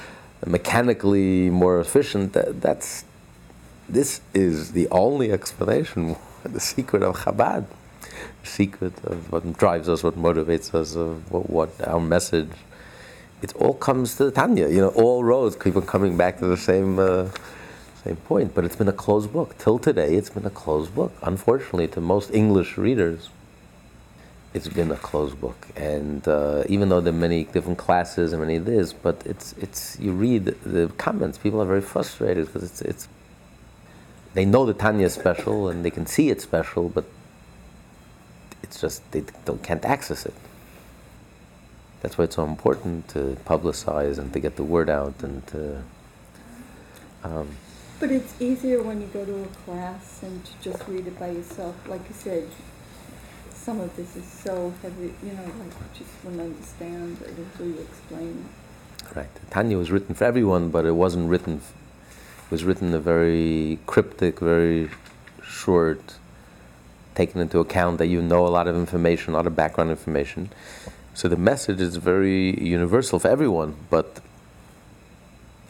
[0.45, 2.33] mechanically more efficient.
[2.33, 3.05] That, that's
[3.89, 7.65] this is the only explanation, the secret of Chabad,
[8.43, 12.51] the secret of what drives us, what motivates us, of what, what our message.
[13.41, 14.67] It all comes to the Tanya.
[14.67, 16.99] You know, all roads keep on coming back to the same.
[16.99, 17.29] Uh,
[18.03, 19.57] same point, but it's been a closed book.
[19.57, 21.11] Till today, it's been a closed book.
[21.23, 23.29] Unfortunately, to most English readers,
[24.57, 25.67] it's been a closed book.
[25.75, 29.53] And uh, even though there are many different classes and many of this, but it's
[29.53, 33.07] it's you read the comments, people are very frustrated because it's it's
[34.33, 37.05] they know the Tanya is special and they can see it's special, but
[38.63, 40.33] it's just they don't can't access it.
[42.01, 45.83] That's why it's so important to publicize and to get the word out and to.
[47.23, 47.49] Um,
[47.99, 51.29] but it's easier when you go to a class and to just read it by
[51.29, 51.75] yourself.
[51.87, 52.47] Like you said,
[53.67, 57.79] some of this is so heavy, you know, like just wouldn't understand it until you
[57.81, 59.13] explain it.
[59.13, 59.27] Right.
[59.49, 63.77] Tanya was written for everyone, but it wasn't written, it was written in a very
[63.85, 64.89] cryptic, very
[65.43, 66.15] short,
[67.13, 70.49] taking into account that you know a lot of information, a lot of background information.
[71.13, 74.21] So the message is very universal for everyone, but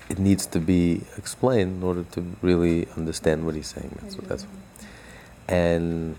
[0.08, 3.98] it needs to be explained in order to really understand what he's saying.
[4.04, 4.46] That's what that's.
[5.48, 6.16] And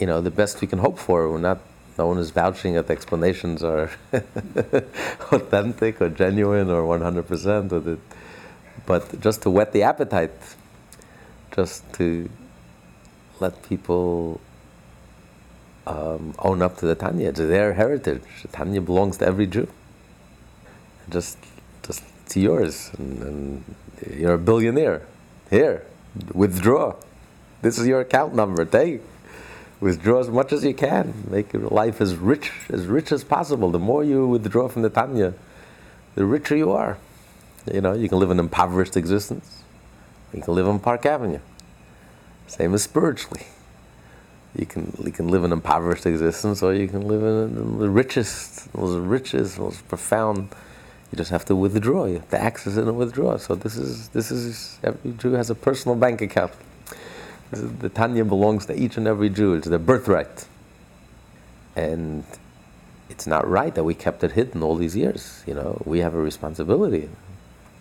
[0.00, 1.30] you know, the best we can hope for.
[1.30, 1.60] We're not.
[1.98, 3.90] No one is vouching that the explanations are
[5.32, 7.98] authentic or genuine or 100% of it.
[8.84, 10.56] But just to whet the appetite,
[11.54, 12.28] just to
[13.40, 14.40] let people
[15.86, 17.32] um, own up to the Tanya.
[17.32, 18.22] to their heritage.
[18.42, 19.68] The Tanya belongs to every Jew.
[21.08, 21.38] Just,
[21.82, 23.74] just it's yours, and, and
[24.14, 25.02] you're a billionaire.
[25.48, 25.86] Here,
[26.34, 26.96] withdraw.
[27.62, 28.64] This is your account number.
[28.64, 29.00] Take
[29.86, 31.14] withdraw as much as you can.
[31.30, 33.70] Make your life as rich as rich as possible.
[33.70, 35.32] The more you withdraw from the Tanya,
[36.16, 36.98] the richer you are.
[37.72, 39.62] You know, you can live an impoverished existence.
[40.34, 41.38] You can live on Park Avenue.
[42.48, 43.46] Same as spiritually.
[44.58, 48.74] You can you can live an impoverished existence, or you can live in the richest,
[48.74, 50.48] most richest, most profound.
[51.10, 52.06] You just have to withdraw.
[52.06, 53.36] You have to access it and withdraw.
[53.36, 56.52] So this is this is every Jew has a personal bank account.
[57.50, 59.54] The Tanya belongs to each and every Jew.
[59.54, 60.46] It's their birthright.
[61.76, 62.24] And
[63.08, 65.44] it's not right that we kept it hidden all these years.
[65.46, 67.08] You know, we have a responsibility.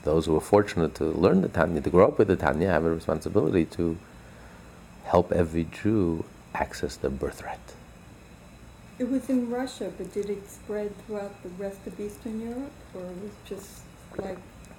[0.04, 2.86] Those who are fortunate to learn the Tanya, to grow up with the Tanya, have
[2.86, 3.98] a responsibility to
[5.06, 7.60] help every Jew access their birthright.
[9.00, 13.02] It was in Russia, but did it spread throughout the rest of Eastern Europe, or
[13.02, 13.82] was it was just
[14.18, 14.38] like?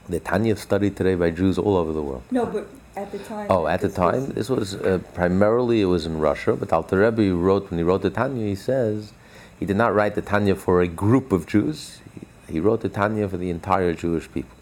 [0.09, 2.22] The Tanya studied today by Jews all over the world.
[2.31, 3.47] No, but at the time.
[3.51, 6.57] Oh, at the time, this was uh, primarily it was in Russia.
[6.57, 9.13] But Alter Rebbe wrote when he wrote the Tanya, he says
[9.61, 12.01] he did not write the Tanya for a group of Jews.
[12.15, 14.57] He, he wrote the Tanya for the entire Jewish people.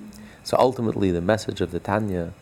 [0.00, 0.22] Mm-hmm.
[0.44, 2.32] So ultimately, the message of the Tanya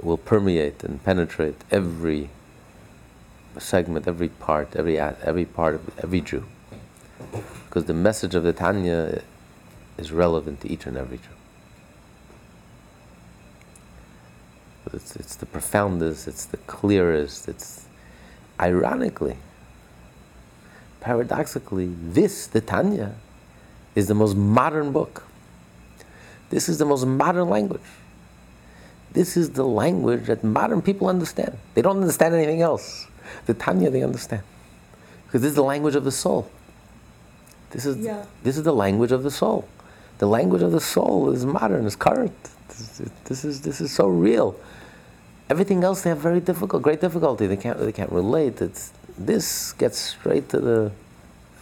[0.00, 2.30] will permeate and penetrate every
[3.58, 6.44] segment, every part, every every part of every Jew,
[7.66, 9.22] because the message of the Tanya
[9.98, 11.39] is relevant to each and every Jew.
[14.92, 17.86] It's, it's the profoundest, it's the clearest, it's
[18.58, 19.36] ironically,
[21.00, 23.14] paradoxically, this, the Tanya,
[23.94, 25.24] is the most modern book.
[26.50, 27.80] This is the most modern language.
[29.12, 31.56] This is the language that modern people understand.
[31.74, 33.06] They don't understand anything else.
[33.46, 34.42] The Tanya they understand.
[35.26, 36.50] Because this is the language of the soul.
[37.70, 38.24] This is, yeah.
[38.42, 39.68] this is the language of the soul.
[40.18, 42.36] The language of the soul is modern, is current.
[42.68, 44.56] This, this, is, this is so real.
[45.50, 47.48] Everything else they have very difficult, great difficulty.
[47.48, 48.62] They can't, they can't relate.
[48.62, 50.92] It's, this gets straight to the,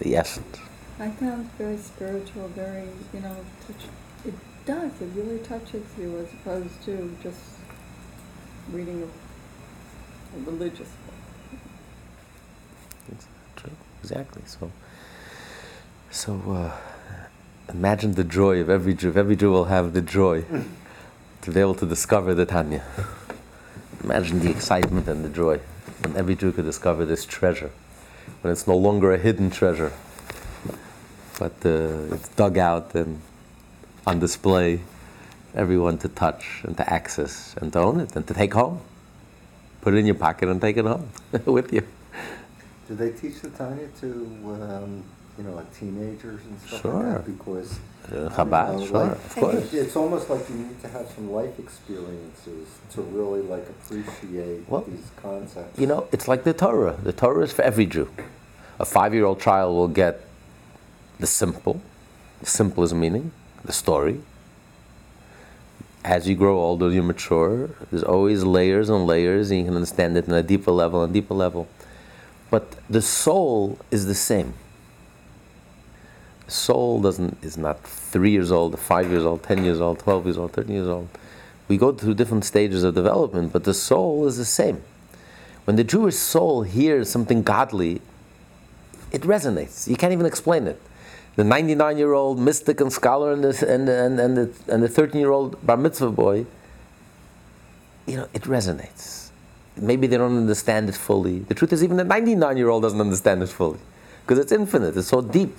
[0.01, 0.59] the essence.
[1.01, 3.35] I found it very spiritual, very, you know,
[3.67, 3.87] touch.
[4.27, 4.35] It
[4.67, 7.41] does, it really touches you as opposed to just
[8.71, 11.61] reading a, a religious book.
[13.11, 13.27] It's
[13.57, 13.73] true,
[14.03, 14.43] exactly.
[14.45, 14.71] So,
[16.11, 16.77] so uh,
[17.73, 19.15] imagine the joy of every Jew.
[19.15, 20.45] Every Jew will have the joy
[21.41, 22.85] to be able to discover the Tanya.
[24.05, 25.61] Imagine the excitement and the joy
[26.03, 27.71] when every Jew could discover this treasure,
[28.43, 29.93] when it's no longer a hidden treasure,
[31.39, 33.21] but uh, it's dug out and
[34.07, 34.81] on display,
[35.55, 38.81] everyone to touch and to access and to own it and to take home.
[39.81, 41.11] Put it in your pocket and take it home
[41.45, 41.83] with you.
[42.89, 44.09] Do they teach the Tanya to,
[44.63, 45.05] um,
[45.37, 46.95] you know, like teenagers and stuff Sure.
[46.95, 47.27] like that?
[47.27, 47.79] Because
[48.11, 49.75] Uh, Chabad, you know, sure, like, of course.
[49.75, 54.81] It's almost like you need to have some life experiences to really like appreciate Well,
[54.83, 55.79] these concepts.
[55.79, 56.97] You know, it's like the Torah.
[57.03, 58.09] The Torah is for every Jew.
[58.79, 60.25] A five year old child will get
[61.21, 61.83] the simple,
[62.41, 63.33] the simplest meaning,
[63.65, 64.23] the story.
[66.03, 67.69] As you grow older, you mature.
[67.91, 71.13] There's always layers and layers, and you can understand it on a deeper level and
[71.13, 71.69] deeper level.
[72.51, 74.55] But the soul is the same.
[76.49, 80.39] Soul doesn't is not three years old, five years old, ten years old, twelve years
[80.39, 81.09] old, thirteen years old.
[81.69, 84.83] We go through different stages of development, but the soul is the same.
[85.65, 88.01] When the Jewish soul hears something godly,
[89.13, 89.87] it resonates.
[89.87, 90.81] You can't even explain it.
[91.37, 94.89] The 99 year old mystic and scholar and the, and, and, and the, and the
[94.89, 96.47] 13 year old bar mitzvah boy,
[98.07, 99.29] you know, it resonates.
[99.77, 101.41] Maybe they don't understand it fully.
[101.41, 103.79] The truth is, even the 99 year old doesn't understand it fully
[104.23, 105.57] because it's infinite, it's so deep.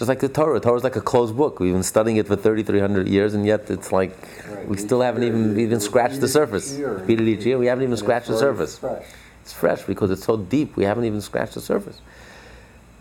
[0.00, 0.58] Just like the Torah.
[0.60, 1.60] Torah is like a closed book.
[1.60, 4.16] We've been studying it for 3,300 years, and yet it's like
[4.48, 6.74] Right, we each still haven't year even even scratched the surface.
[6.74, 7.58] year, Repeat it each year.
[7.58, 8.78] We haven't even scratched the surface.
[8.78, 9.04] fresh.
[9.42, 10.74] It's fresh because it's so deep.
[10.74, 12.00] We haven't even scratched the surface.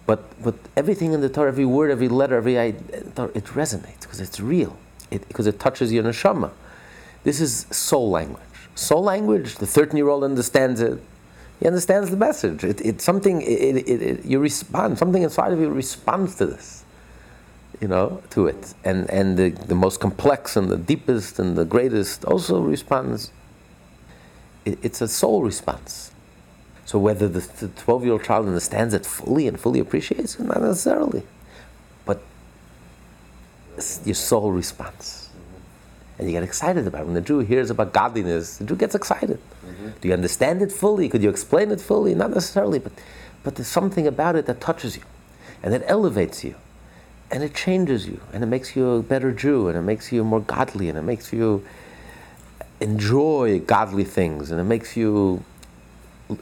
[0.05, 2.75] But but everything in the Torah, every word, every letter, every it
[3.15, 4.75] resonates because it's real.
[5.09, 6.51] It because it touches your neshama.
[7.23, 8.59] This is soul language.
[8.75, 9.55] Soul language.
[9.55, 11.01] The thirteen-year-old understands it.
[11.61, 12.65] He understands the message.
[12.65, 13.41] It, it's something.
[13.41, 14.97] It, it, it, you respond.
[14.97, 16.78] Something inside of you responds to this.
[17.81, 21.63] You know, to it, and and the, the most complex and the deepest and the
[21.63, 23.31] greatest also responds.
[24.65, 26.11] It, it's a soul response.
[26.89, 30.59] So whether the 12 year old child understands it fully and fully appreciates it, not
[30.59, 31.21] necessarily.
[32.03, 32.19] But
[33.77, 35.29] it's your soul responds.
[36.17, 37.05] And you get excited about it.
[37.05, 39.39] When the Jew hears about godliness, the Jew gets excited.
[39.63, 39.89] Mm-hmm.
[40.01, 41.07] Do you understand it fully?
[41.09, 42.15] Could you explain it fully?
[42.15, 42.91] Not necessarily, but,
[43.43, 45.03] but there's something about it that touches you
[45.61, 46.55] and that elevates you
[47.31, 50.23] and it changes you and it makes you a better Jew and it makes you
[50.23, 51.65] more godly and it makes you
[52.79, 55.43] enjoy godly things and it makes you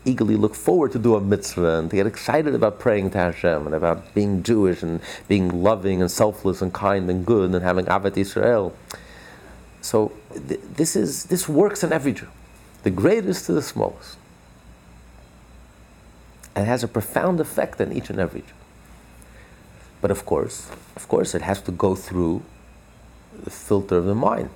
[0.05, 3.65] eagerly look forward to do a mitzvah and to get excited about praying to Hashem
[3.65, 7.85] and about being Jewish and being loving and selfless and kind and good and having
[7.85, 8.75] Ahavat Israel.
[9.81, 10.11] So
[10.47, 12.27] th- this is this works in every Jew,
[12.83, 14.17] the greatest to the smallest,
[16.53, 18.56] and it has a profound effect on each and every Jew.
[20.01, 22.43] But of course, of course, it has to go through
[23.43, 24.49] the filter of the mind.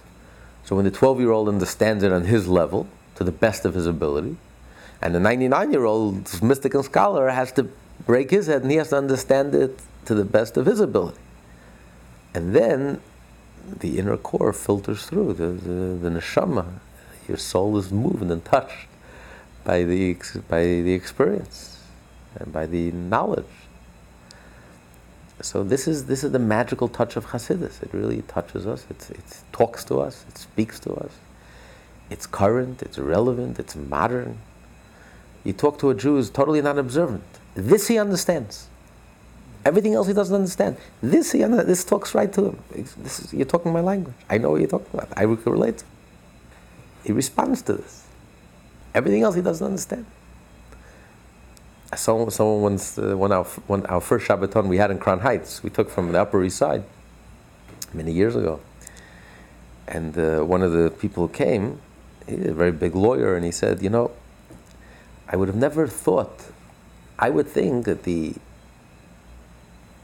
[0.63, 4.37] So when the 12-year-old understands it on his level, to the best of his ability,
[5.01, 7.69] and the 99-year-old mystic and scholar has to
[8.05, 11.19] break his head and he has to understand it to the best of his ability.
[12.33, 13.01] And then
[13.79, 16.79] the inner core filters through, the, the, the neshama.
[17.27, 18.87] Your soul is moved and touched
[19.63, 20.17] by the,
[20.47, 21.83] by the experience
[22.35, 23.45] and by the knowledge.
[25.41, 27.81] So this is, this is the magical touch of Hasidus.
[27.81, 28.85] It really touches us.
[28.89, 30.25] It talks to us.
[30.29, 31.11] It speaks to us.
[32.09, 32.81] It's current.
[32.81, 33.59] It's relevant.
[33.59, 34.39] It's modern.
[35.43, 37.23] You talk to a Jew who's totally not observant.
[37.55, 38.67] This he understands.
[39.65, 40.77] Everything else he doesn't understand.
[41.01, 42.59] This he under, this talks right to him.
[42.73, 44.15] Is, you're talking my language.
[44.29, 45.09] I know what you're talking about.
[45.15, 45.83] I can relate.
[47.03, 48.07] He responds to this.
[48.93, 50.05] Everything else he doesn't understand.
[51.95, 55.61] Someone, someone once, uh, when our, when our first Shabbaton we had in Crown Heights,
[55.61, 56.83] we took from the Upper East Side
[57.93, 58.61] many years ago.
[59.87, 61.81] And uh, one of the people came,
[62.27, 64.11] he's a very big lawyer, and he said, You know,
[65.27, 66.51] I would have never thought,
[67.19, 68.35] I would think that the,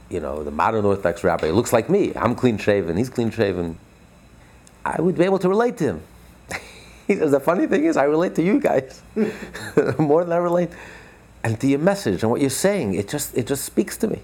[0.10, 2.12] you know, the modern Orthodox rabbi looks like me.
[2.16, 3.78] I'm clean shaven, he's clean shaven.
[4.84, 6.02] I would be able to relate to him.
[7.08, 9.02] he says, The funny thing is, I relate to you guys
[9.98, 10.70] more than I relate.
[11.44, 14.20] And to your message and what you're saying, it just, it just speaks to me.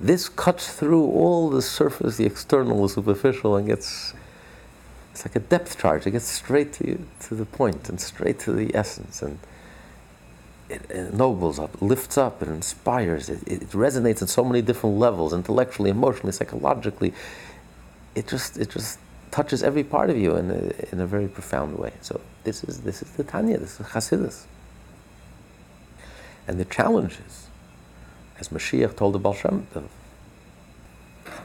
[0.00, 4.14] This cuts through all the surface, the external, the superficial, and gets
[5.10, 6.06] It's like a depth charge.
[6.06, 9.22] It gets straight to you, to the point and straight to the essence.
[9.22, 9.38] And
[10.68, 13.28] it, ennobles up, lifts up, it inspires.
[13.28, 17.12] It, it resonates on so many different levels, intellectually, emotionally, psychologically.
[18.14, 19.00] It just, it just
[19.32, 21.92] touches every part of you in a, in a very profound way.
[22.02, 24.44] So this is, this is the Tanya, this is Chassidus.
[26.48, 27.46] And the challenge is,
[28.40, 29.36] as Mashiach told the Baal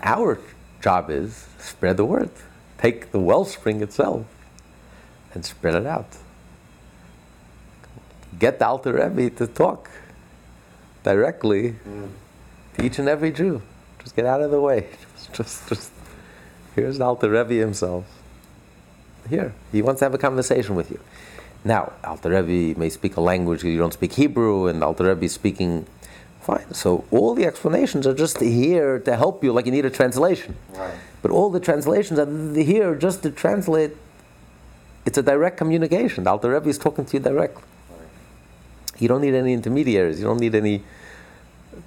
[0.02, 0.40] our
[0.82, 2.30] job is spread the word.
[2.78, 4.26] Take the wellspring itself
[5.34, 6.18] and spread it out.
[8.40, 9.90] Get the Alter Rebbe to talk
[11.04, 12.10] directly mm.
[12.76, 13.62] to each and every Jew.
[14.00, 14.88] Just get out of the way.
[15.16, 15.92] Just, just, just
[16.76, 18.06] here's the Alter Rebbe himself.
[19.30, 21.00] Here, he wants to have a conversation with you.
[21.66, 25.34] Now, Alter Rebbe may speak a language you don't speak Hebrew, and Alter Rebbe is
[25.34, 25.86] speaking
[26.42, 26.74] fine.
[26.74, 30.56] So all the explanations are just here to help you, like you need a translation.
[30.74, 30.94] Right.
[31.22, 33.96] But all the translations are here just to translate.
[35.06, 36.26] It's a direct communication.
[36.26, 37.64] The Alter Rebbe is talking to you directly.
[37.90, 39.02] Right.
[39.02, 40.20] You don't need any intermediaries.
[40.20, 40.84] You don't need any.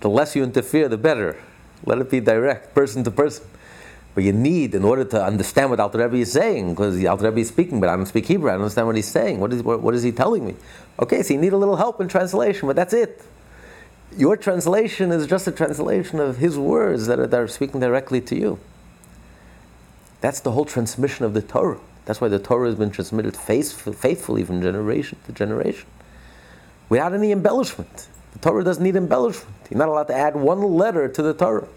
[0.01, 1.37] The less you interfere, the better.
[1.85, 3.45] Let it be direct, person to person.
[4.17, 7.27] But you need, in order to understand what Alter Rebbe is saying, because the Alter
[7.27, 9.41] Rebbe is speaking, but I don't speak Hebrew, I don't understand what he's saying.
[9.41, 10.55] What is, what, what is he telling me?
[10.99, 13.23] Okay, so you need a little help in translation, but that's it.
[14.17, 18.23] Your translation is just a translation of his words that are, that are speaking directly
[18.23, 18.59] to you.
[20.23, 21.79] That's the whole transmission of the Torah.
[22.07, 25.87] That's why the Torah has been transmitted faithfully from generation to generation
[26.89, 28.09] without any embellishment.
[28.33, 29.55] The Torah doesn't need embellishment.
[29.71, 31.69] You're not allowed to add one letter to the Torah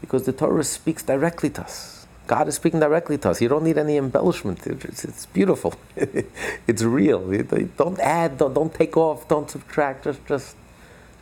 [0.00, 2.06] because the Torah speaks directly to us.
[2.26, 3.40] God is speaking directly to us.
[3.42, 4.64] You don't need any embellishment.
[4.66, 5.74] It's, it's beautiful.
[5.96, 7.28] it's real.
[7.76, 8.38] Don't add.
[8.38, 9.26] Don't, don't take off.
[9.26, 10.04] Don't subtract.
[10.04, 10.56] Just just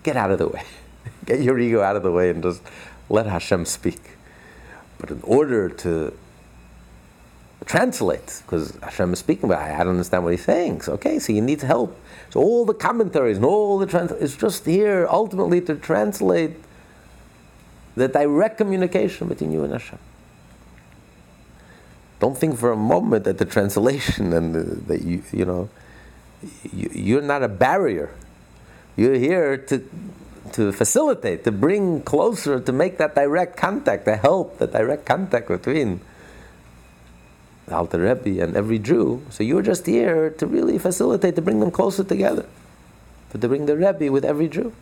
[0.03, 0.65] get out of the way.
[1.25, 2.63] get your ego out of the way and just
[3.09, 4.03] let Hashem speak.
[4.99, 6.13] But in order to
[7.65, 10.83] translate, because Hashem is speaking, but I don't understand what he's saying.
[10.83, 11.99] So, okay, so you need help.
[12.31, 16.57] So all the commentaries and all the trans- it's just here ultimately to translate
[17.99, 19.99] the direct communication between you and Hashem.
[22.21, 24.55] Don't think for a moment that the translation and
[24.87, 25.69] that you, you know,
[26.73, 28.11] you, you're not a barrier.
[28.97, 29.89] You're here to,
[30.53, 35.49] to facilitate, to bring closer, to make that direct contact, to help the direct contact
[35.49, 36.01] between
[37.67, 39.23] the Alter Rebbe and every Jew.
[39.31, 42.47] So you're just here to really facilitate, to bring them closer together,
[43.31, 44.73] to bring the Rebbe with every Jew.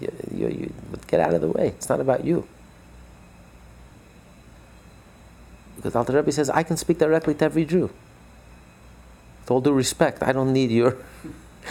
[0.00, 0.72] You, you, you,
[1.06, 1.68] get out of the way.
[1.68, 2.46] It's not about you.
[5.76, 7.90] Because Alter Rebbe says, I can speak directly to every Jew.
[9.40, 10.98] With all due respect, I don't need your,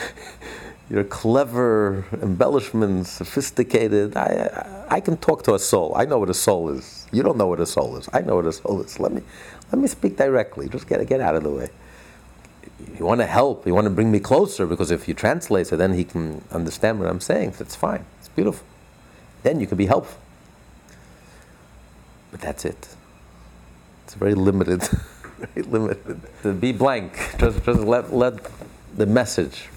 [0.90, 4.18] your clever embellishments, sophisticated.
[4.18, 5.94] I, I, can talk to a soul.
[5.96, 7.08] I know what a soul is.
[7.12, 8.10] You don't know what a soul is.
[8.12, 9.00] I know what a soul is.
[9.00, 9.22] Let me,
[9.72, 10.68] let me speak directly.
[10.70, 11.70] Just get, get out of the way.
[12.98, 13.68] You want to help.
[13.68, 17.00] You want to bring me closer because if you translate, so then he can understand
[17.00, 17.54] what I'm saying.
[17.58, 18.06] That's fine.
[18.40, 18.66] Beautiful.
[19.44, 20.18] Then you can be helpful.
[22.32, 22.96] But that's it.
[24.06, 24.82] It's very limited,
[25.38, 26.22] very limited.
[26.44, 28.36] To be blank, just, just let, let
[28.96, 29.68] the message.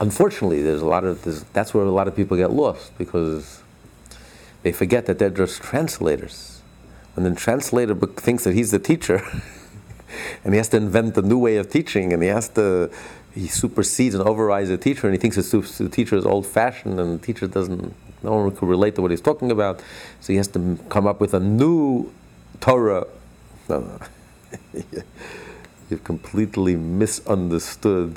[0.00, 1.22] Unfortunately, there's a lot of
[1.52, 3.62] that's where a lot of people get lost because
[4.64, 6.62] they forget that they're just translators.
[7.14, 9.22] When the translator thinks that he's the teacher,
[10.44, 12.90] and he has to invent a new way of teaching, and he has to
[13.34, 17.26] he supersedes and overrides the teacher, and he thinks the teacher is old-fashioned, and the
[17.26, 19.80] teacher doesn't no one could relate to what he's talking about,
[20.20, 22.10] so he has to come up with a new
[22.60, 23.06] Torah.
[23.68, 24.82] No, no.
[25.90, 28.16] You've completely misunderstood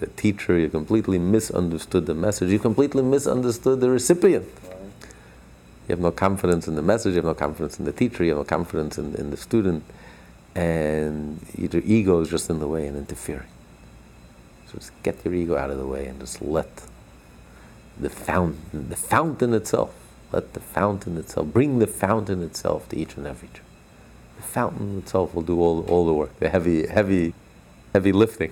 [0.00, 4.48] the teacher, you completely misunderstood the message, you completely misunderstood the recipient.
[5.86, 8.30] You have no confidence in the message, you have no confidence in the teacher, you
[8.30, 9.84] have no confidence in, in the student,
[10.56, 13.46] and your ego is just in the way and interfering.
[14.74, 16.84] Just get your ego out of the way and just let
[17.98, 19.94] the fountain, the fountain itself.
[20.32, 23.64] Let the fountain itself, bring the fountain itself to each and every tree.
[24.36, 27.34] The fountain itself will do all, all the work, the heavy, heavy,
[27.92, 28.50] heavy lifting.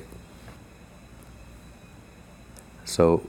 [2.85, 3.27] So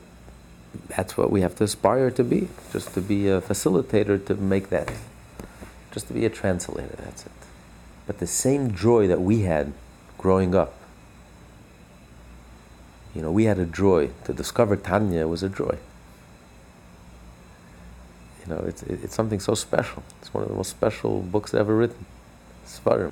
[0.87, 4.69] that's what we have to aspire to be, just to be a facilitator to make
[4.69, 4.93] that,
[5.91, 7.31] just to be a translator, that's it.
[8.05, 9.73] But the same joy that we had
[10.17, 10.75] growing up,
[13.15, 14.09] you know, we had a joy.
[14.25, 15.77] To discover Tanya was a joy.
[18.41, 20.03] You know, it's, it's something so special.
[20.21, 22.05] It's one of the most special books ever written.
[22.65, 23.11] Svarim.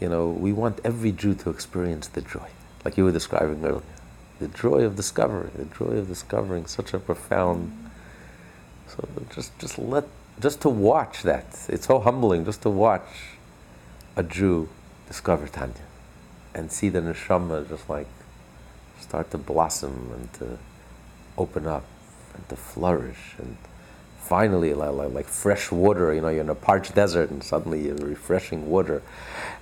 [0.00, 2.48] You know, we want every Jew to experience the joy,
[2.84, 3.82] like you were describing earlier.
[4.40, 7.90] The joy of discovery, the joy of discovering such a profound.
[8.88, 10.04] So just, just let
[10.40, 13.36] just to watch that, it's so humbling just to watch
[14.16, 14.68] a Jew
[15.06, 15.91] discover Tanya
[16.54, 18.06] and see the neshama just like
[19.00, 20.58] start to blossom and to
[21.36, 21.84] open up
[22.34, 23.34] and to flourish.
[23.38, 23.56] And
[24.18, 27.86] finally like, like, like, fresh water you know you're in a parched desert and suddenly
[27.86, 29.02] you're refreshing water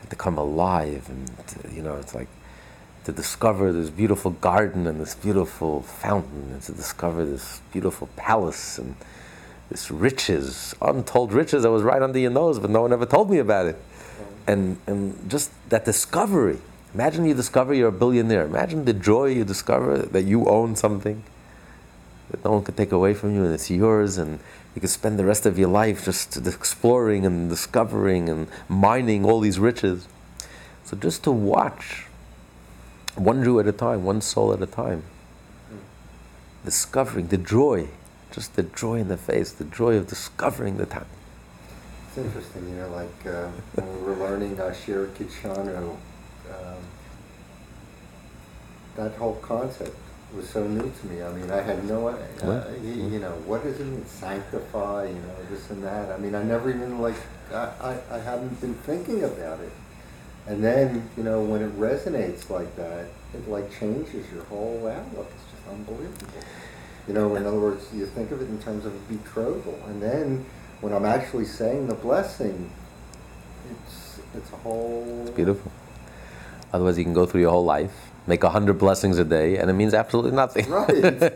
[0.09, 2.29] to come alive and you know it's like
[3.05, 8.79] to discover this beautiful garden and this beautiful fountain and to discover this beautiful palace
[8.79, 8.95] and
[9.71, 13.31] this riches untold riches that was right under your nose but no one ever told
[13.31, 13.77] me about it.
[14.47, 16.59] And, and just that discovery
[16.95, 18.45] imagine you discover you're a billionaire.
[18.45, 21.23] Imagine the joy you discover that you own something
[22.31, 24.39] that no one could take away from you and it's yours and
[24.75, 29.41] you could spend the rest of your life just exploring and discovering and mining all
[29.41, 30.07] these riches.
[30.85, 32.07] So just to watch
[33.17, 35.03] one Jew at a time one soul at a time
[36.65, 37.89] discovering the joy
[38.31, 41.07] just the joy in the face the joy of discovering the time.
[42.09, 45.97] It's interesting you know like uh, when we were learning Asher Kidshanu
[46.51, 46.83] um,
[48.97, 49.97] that whole concept
[50.35, 51.23] was so new to me.
[51.23, 55.15] I mean, I had no, uh, you, you, know, what does it mean, sanctify, you
[55.15, 56.11] know, this and that.
[56.13, 57.17] I mean, I never even, like,
[57.53, 59.73] I, I, I haven't been thinking about it.
[60.47, 65.31] And then, you know, when it resonates like that, it, like, changes your whole outlook.
[65.35, 66.29] It's just unbelievable.
[67.09, 69.79] You know, in other words, you think of it in terms of a betrothal.
[69.89, 70.45] And then,
[70.81, 72.71] when I'm actually saying the blessing,
[73.71, 75.23] it's, it's a whole...
[75.23, 75.73] It's beautiful.
[76.73, 79.69] Otherwise, you can go through your whole life make a hundred blessings a day, and
[79.69, 80.69] it means absolutely nothing.
[80.71, 81.33] Right.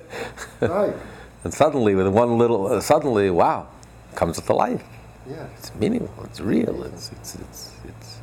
[0.60, 0.94] right.
[1.44, 3.68] And suddenly, with one little, uh, suddenly, wow,
[4.14, 4.82] comes to life.
[5.28, 5.46] Yeah.
[5.58, 6.24] It's meaningful.
[6.24, 6.84] It's real.
[6.84, 8.18] It's, it's, it's, it's,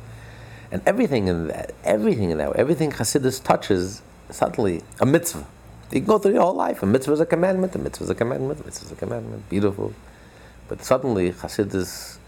[0.72, 5.46] and everything in that, everything in that, everything Hasidus touches, suddenly a mitzvah.
[5.92, 6.82] You can go through your whole life.
[6.82, 7.76] A mitzvah is a commandment.
[7.76, 8.60] A mitzvah is a commandment.
[8.60, 9.48] A mitzvah is a commandment.
[9.48, 9.94] Beautiful.
[10.66, 12.18] But suddenly, Hasidus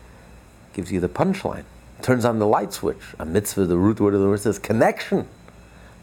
[0.75, 1.65] gives you the punchline.
[2.03, 2.99] Turns on the light switch.
[3.19, 5.29] A mitzvah, the root word of the word says connection.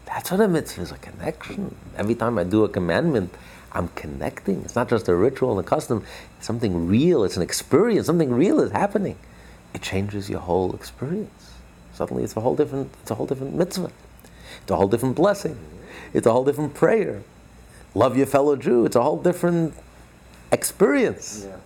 [0.06, 1.74] That's what a mitzvah is a connection.
[1.96, 3.34] Every time I do a commandment,
[3.72, 4.62] I'm connecting.
[4.62, 6.04] It's not just a ritual and a custom,
[6.36, 9.18] it's something real, it's an experience, something real is happening.
[9.74, 11.52] It changes your whole experience.
[11.94, 13.90] Suddenly it's a whole different it's a whole different mitzvah.
[14.60, 15.58] It's a whole different blessing.
[16.12, 17.22] It's a whole different prayer.
[17.94, 19.74] Love your fellow Jew, it's a whole different
[20.50, 21.46] experience.
[21.46, 21.56] Yeah.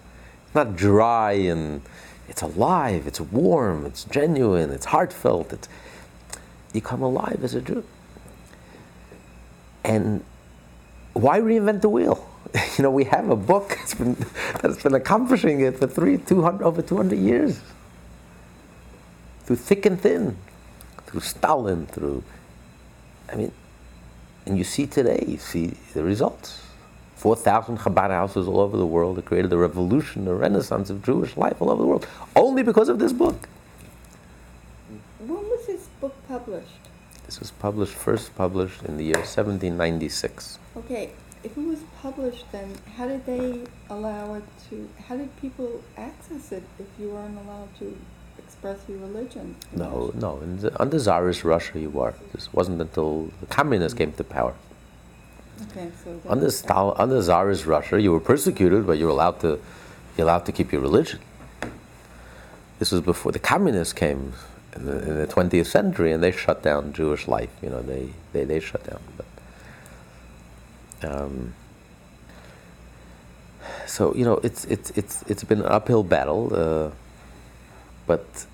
[0.47, 1.83] It's not dry and
[2.29, 5.69] it's alive, it's warm, it's genuine, it's heartfelt, it's
[6.73, 7.85] you come alive as a Jew.
[9.85, 10.25] And
[11.13, 12.29] why reinvent the wheel?
[12.77, 14.15] you know, we have a book that's been,
[14.63, 17.61] that's been accomplishing it for three, 200, over 200 years.
[19.45, 20.37] Through thick and thin,
[21.07, 22.23] through Stalin, through,
[23.33, 23.53] I mean,
[24.45, 26.66] and you see today, you see the results.
[27.17, 31.37] 4,000 Chabad houses all over the world that created a revolution, a renaissance of Jewish
[31.37, 32.07] life all over the world,
[32.37, 33.49] only because of this book.
[35.19, 36.69] When was this book published?
[37.25, 40.59] This was published, first published in the year 1796.
[40.77, 41.11] Okay,
[41.43, 46.53] if it was published, then how did they allow it to, how did people access
[46.53, 47.97] it if you weren't allowed to
[48.39, 49.57] express your religion?
[49.73, 50.39] No, no.
[50.41, 52.15] In The, under Tsarist Russia, you were.
[52.33, 54.55] This wasn't until the communists came to power.
[55.63, 59.59] Okay, so under, Stal- under Tsarist Russia, you were persecuted, but you were allowed to,
[60.17, 61.21] you're allowed to keep your religion.
[62.79, 64.35] This was before the communists came
[64.75, 67.51] in the, in the 20th century, and they shut down Jewish life.
[67.63, 69.01] You know, they, they, they shut down.
[71.01, 71.55] But, um,
[73.87, 76.91] so you know, it's it's it's it's been an uphill battle, uh,
[78.07, 78.47] but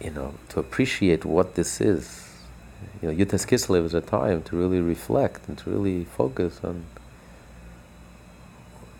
[0.00, 2.23] you know, to appreciate what this is,
[3.04, 6.60] you know, Yud Tes Kislev is a time to really reflect and to really focus
[6.64, 6.84] on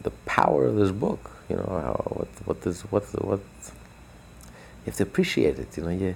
[0.03, 4.97] the power of this book you know, how, what, what is, what, what, you have
[4.97, 6.15] to appreciate it, you know, you, you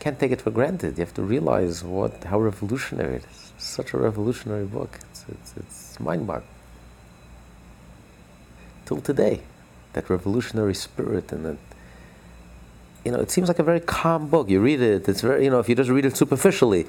[0.00, 0.98] can't take it for granted.
[0.98, 3.52] You have to realize what, how revolutionary it is.
[3.56, 4.98] It's such a revolutionary book.
[5.10, 6.48] It's, it's, it's mind-boggling.
[8.86, 9.40] Till today,
[9.94, 11.58] that revolutionary spirit and that,
[13.04, 14.48] you know, it seems like a very calm book.
[14.48, 16.86] You read it, it's very, you know, if you just read it superficially,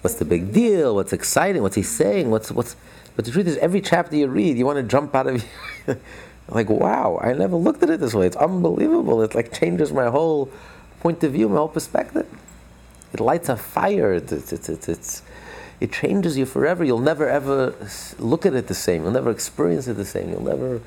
[0.00, 0.94] what's the big deal?
[0.94, 1.62] What's exciting?
[1.62, 2.30] What's he saying?
[2.30, 2.76] What's, what's,
[3.14, 5.44] but the truth is, every chapter you read, you want to jump out of
[6.48, 8.26] like, wow, I never looked at it this way.
[8.26, 9.22] It's unbelievable.
[9.22, 10.50] It like changes my whole
[11.00, 12.26] point of view, my whole perspective.
[13.12, 14.14] It lights a fire.
[14.14, 15.22] It's, it's, it's, it's,
[15.80, 16.84] it changes you forever.
[16.84, 17.74] You'll never ever
[18.18, 19.02] look at it the same.
[19.02, 20.30] You'll never experience it the same.
[20.30, 20.80] You'll never.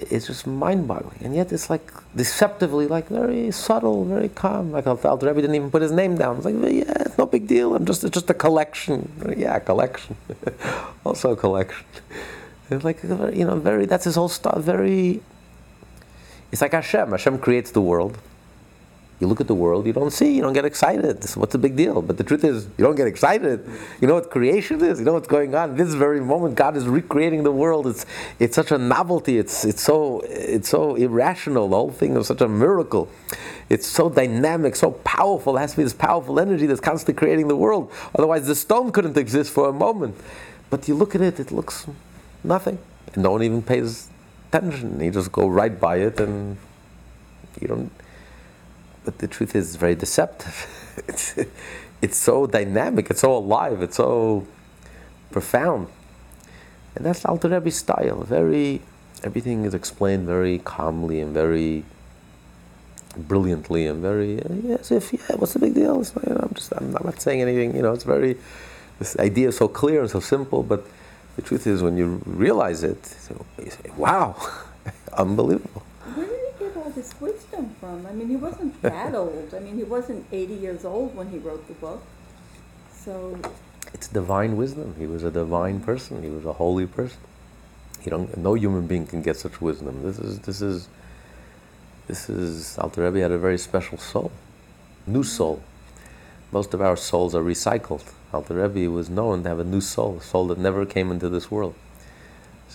[0.00, 4.70] It's just mind-boggling, and yet it's like deceptively, like very subtle, very calm.
[4.70, 6.36] Like Alter Rebbe didn't even put his name down.
[6.36, 7.74] It's like, yeah, it's no big deal.
[7.74, 9.10] I'm just, it's just a collection.
[9.36, 10.16] Yeah, collection.
[11.04, 11.84] also a collection.
[12.70, 13.86] It's like you know, very.
[13.86, 14.60] That's his whole stuff.
[14.60, 15.20] Very.
[16.52, 17.10] It's like Hashem.
[17.10, 18.18] Hashem creates the world.
[19.20, 21.24] You look at the world, you don't see, you don't get excited.
[21.34, 22.02] What's the big deal?
[22.02, 23.68] But the truth is, you don't get excited.
[24.00, 25.00] You know what creation is?
[25.00, 25.76] You know what's going on?
[25.76, 27.88] This very moment, God is recreating the world.
[27.88, 28.06] It's,
[28.38, 29.38] it's such a novelty.
[29.38, 31.68] It's, it's, so, it's so irrational.
[31.68, 33.10] The whole thing is such a miracle.
[33.68, 35.56] It's so dynamic, so powerful.
[35.56, 37.90] It has to be this powerful energy that's constantly creating the world.
[38.16, 40.14] Otherwise, the stone couldn't exist for a moment.
[40.70, 41.88] But you look at it, it looks
[42.44, 42.78] nothing.
[43.14, 44.08] And no one even pays
[44.48, 45.00] attention.
[45.00, 46.56] You just go right by it and
[47.60, 47.90] you don't
[49.04, 51.02] but the truth is very deceptive.
[51.08, 51.38] it's,
[52.02, 54.46] it's so dynamic, it's so alive, it's so
[55.30, 55.88] profound.
[56.94, 58.22] And that's Alter Rebbe's style.
[58.22, 58.82] Very,
[59.22, 61.84] everything is explained very calmly and very
[63.16, 66.04] brilliantly and very, uh, yeah, as if, yeah, what's the big deal?
[66.26, 68.36] You know, I'm just, I'm, I'm not saying anything, you know, it's very,
[68.98, 70.86] this idea is so clear and so simple, but
[71.36, 73.16] the truth is when you realize it,
[73.58, 74.36] you say, wow,
[75.12, 75.82] unbelievable
[76.98, 77.37] his wisdom
[77.88, 78.06] from?
[78.06, 79.54] I mean, he wasn't that old.
[79.54, 82.02] I mean, he wasn't 80 years old when he wrote the book.
[82.92, 83.38] So.
[83.94, 84.94] It's divine wisdom.
[84.98, 86.22] He was a divine person.
[86.22, 87.18] He was a holy person.
[88.04, 90.02] You don't, no human being can get such wisdom.
[90.02, 90.88] This is, this is,
[92.06, 94.30] this is, Alter Rebbe had a very special soul,
[95.06, 95.62] new soul.
[96.52, 98.04] Most of our souls are recycled.
[98.32, 101.28] Alter Rebbe was known to have a new soul, a soul that never came into
[101.28, 101.74] this world.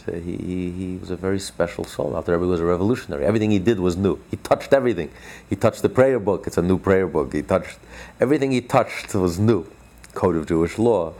[0.05, 2.15] So he, he, he, was a very special soul.
[2.15, 3.25] Alter Rebbe was a revolutionary.
[3.25, 4.19] Everything he did was new.
[4.29, 5.09] He touched everything.
[5.49, 6.45] He touched the prayer book.
[6.45, 7.33] It's a new prayer book.
[7.33, 7.79] He touched
[8.19, 9.65] everything he touched was new.
[10.13, 11.13] Code of Jewish law,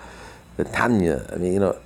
[0.57, 1.27] the Tanya.
[1.31, 1.77] I mean, you know,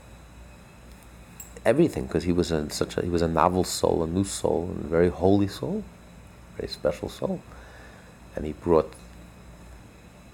[1.66, 4.70] everything because he was a, such a he was a novel soul, a new soul,
[4.72, 5.84] a very holy soul,
[6.58, 7.42] very special soul,
[8.36, 8.92] and he brought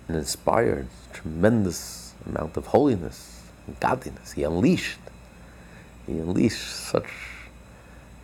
[0.07, 4.32] an inspired, tremendous amount of holiness and godliness.
[4.32, 4.99] He unleashed
[6.06, 7.10] he unleashed such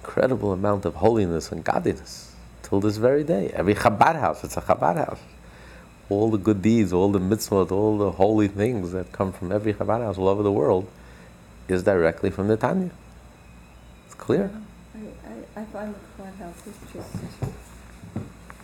[0.01, 3.51] incredible amount of holiness and godliness till this very day.
[3.53, 5.19] Every Chabad house, it's a Chabad house.
[6.09, 9.73] All the good deeds, all the mitzvot, all the holy things that come from every
[9.73, 10.89] Chabad house all over the world
[11.67, 12.89] is directly from the Tanya.
[14.05, 14.45] It's clear.
[14.45, 14.65] Um,
[14.95, 17.53] I, I, I find the Chabad house is just.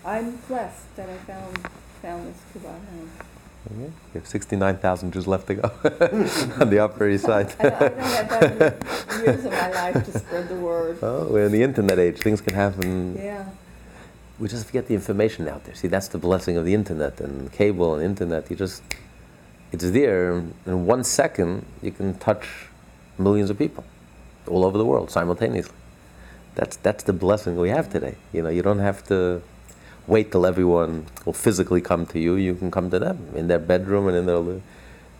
[0.03, 1.57] I'm blessed that I found
[2.01, 3.34] found this Chabad house.
[3.65, 3.83] Mm-hmm.
[3.83, 5.71] You have 69,000 just left to go
[6.61, 7.53] on the Upper East Side.
[7.59, 10.99] I, I don't have years of my life to spread the word.
[11.01, 12.19] Oh, we're in the internet age.
[12.19, 13.15] Things can happen.
[13.15, 13.49] Yeah.
[14.37, 15.73] We just get the information out there.
[15.73, 18.51] See, that's the blessing of the internet and cable and internet.
[18.51, 18.83] You just,
[19.71, 20.43] it's there.
[20.65, 22.47] In one second, you can touch
[23.17, 23.83] millions of people
[24.47, 25.75] all over the world simultaneously.
[26.53, 28.15] That's, that's the blessing we have today.
[28.31, 29.41] You know, you don't have to
[30.07, 32.35] wait till everyone will physically come to you.
[32.35, 34.61] You can come to them in their bedroom and in their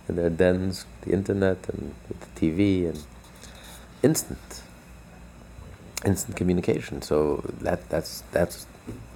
[0.07, 3.03] in their dens, the internet and the TV and
[4.03, 4.61] instant,
[6.05, 7.01] instant communication.
[7.01, 8.67] So that that's that's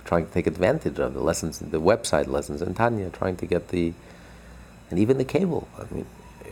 [0.05, 3.67] trying to take advantage of the lessons, the website lessons and Tanya, trying to get
[3.69, 3.93] the
[4.89, 5.67] and even the cable.
[5.77, 6.05] I mean,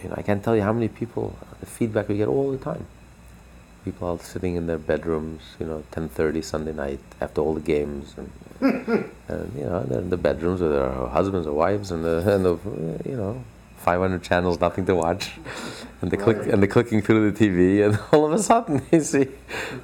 [0.04, 2.60] you know, I can't tell you how many people the feedback we get all the
[2.60, 2.86] time
[3.88, 8.16] people are sitting in their bedrooms, you know, 10:30 Sunday night after all the games,
[8.18, 8.30] and,
[9.30, 12.44] and you know, they're in the bedrooms with their husbands or wives, and the, and
[12.46, 12.56] the
[13.10, 13.34] you know,
[13.78, 15.32] 500 channels, nothing to watch,
[16.02, 19.00] and they click and they're clicking through the TV, and all of a sudden they
[19.00, 19.28] see,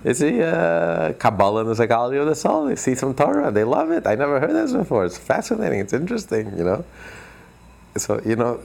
[0.04, 2.66] they see uh, Kabbalah and the psychology of the soul.
[2.66, 4.06] They see some Torah, they love it.
[4.06, 5.06] I never heard this before.
[5.06, 5.80] It's fascinating.
[5.80, 6.84] It's interesting, you know.
[7.96, 8.60] So you know,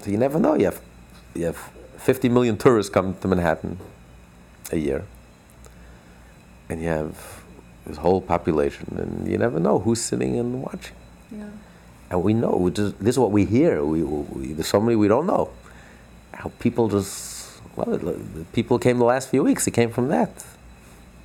[0.00, 0.54] so you never know.
[0.54, 0.80] You have,
[1.34, 1.60] you have
[2.02, 3.78] 50 million tourists come to Manhattan
[4.72, 5.04] a year.
[6.68, 7.44] And you have
[7.86, 10.96] this whole population, and you never know who's sitting and watching.
[11.30, 11.50] Yeah.
[12.10, 13.84] And we know, we just, this is what we hear.
[13.84, 15.50] We, we, there's so many we don't know.
[16.32, 18.16] How people just, well,
[18.52, 20.44] people came the last few weeks, it came from that.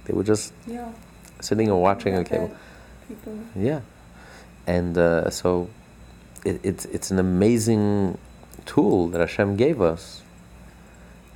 [0.06, 0.92] They were just yeah.
[1.42, 2.56] sitting and watching on cable.
[3.08, 3.40] People.
[3.56, 3.82] Yeah.
[4.68, 5.70] And uh, so
[6.46, 8.18] it, it's, it's an amazing
[8.66, 10.22] tool that Hashem gave us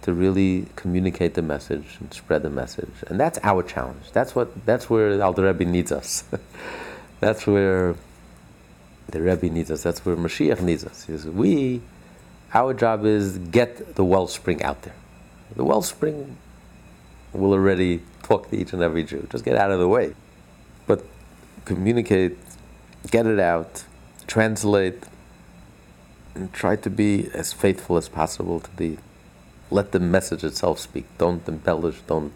[0.01, 2.91] to really communicate the message and spread the message.
[3.07, 4.11] And that's our challenge.
[4.13, 6.23] That's what that's where Alter Rebbe needs us.
[7.19, 7.95] that's where
[9.09, 9.83] the Rebbe needs us.
[9.83, 11.07] That's where Mashiach needs us.
[11.07, 11.81] Is we,
[12.53, 14.95] our job is get the wellspring out there.
[15.55, 16.37] The wellspring
[17.33, 19.27] will already talk to each and every Jew.
[19.29, 20.15] Just get out of the way.
[20.87, 21.05] But
[21.65, 22.37] communicate,
[23.09, 23.83] get it out,
[24.27, 25.03] translate,
[26.33, 28.97] and try to be as faithful as possible to the
[29.71, 31.05] let the message itself speak.
[31.17, 32.01] Don't embellish.
[32.07, 32.33] Don't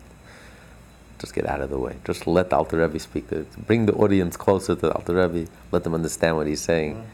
[1.20, 1.98] just get out of the way.
[2.06, 3.26] Just let the Alter Rebbe speak.
[3.68, 5.50] Bring the audience closer to the Alter Rebbe.
[5.72, 6.96] Let them understand what he's saying.
[6.96, 7.10] Mm-hmm.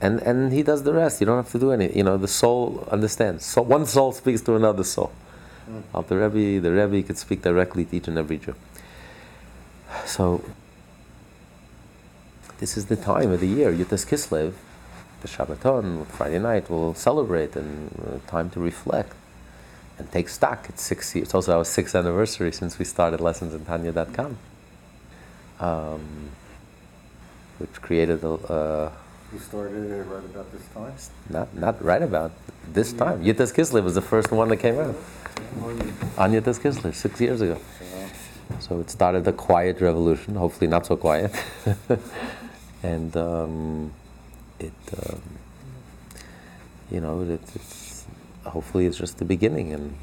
[0.00, 1.20] And, and he does the rest.
[1.20, 1.96] You don't have to do anything.
[1.96, 3.44] You know, the soul understands.
[3.44, 5.12] So one soul speaks to another soul.
[5.68, 5.82] Mm.
[5.92, 8.54] Alter Rebbe, the Rebbe could speak directly to each and every Jew.
[10.06, 10.44] So,
[12.58, 14.52] this is the time of the year, Yud Tes Kislev,
[15.20, 19.14] the Shabbaton, Friday night, we'll celebrate and uh, time to reflect
[19.98, 20.66] and take stock.
[20.68, 21.26] It's six years.
[21.26, 24.38] It's also our sixth anniversary since we started lessons in Tanya.com,
[25.60, 26.30] um,
[27.58, 28.30] which created a.
[28.30, 28.92] Uh,
[29.32, 30.94] you started it right about this time?
[31.28, 32.32] Not, not right about
[32.72, 32.98] this yeah.
[32.98, 33.24] time.
[33.24, 34.94] Yud Tes Kislev was the first one that came out.
[36.16, 37.60] On Yud Tes Kislev, six years ago.
[38.60, 41.32] So it started a quiet revolution, hopefully not so quiet.
[42.82, 43.92] and um,
[44.58, 44.72] it,
[45.06, 45.22] um,
[46.90, 47.77] you know, it, it's
[48.50, 49.96] hopefully it's just the beginning and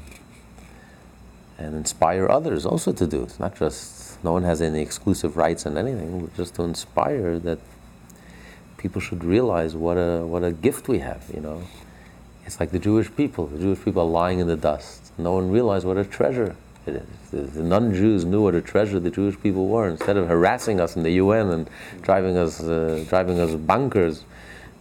[1.58, 3.22] and inspire others also to do.
[3.22, 3.24] It.
[3.24, 7.38] It's not just no one has any exclusive rights and anything, but just to inspire
[7.40, 7.58] that
[8.76, 11.24] people should realize what a what a gift we have.
[11.32, 11.62] You know,
[12.44, 13.46] it's like the Jewish people.
[13.46, 15.12] The Jewish people are lying in the dust.
[15.18, 17.30] No one realized what a treasure it is.
[17.30, 19.88] The, the non-Jews knew what a treasure the Jewish people were.
[19.88, 21.70] Instead of harassing us in the UN and
[22.02, 24.24] driving us uh, driving us bunkers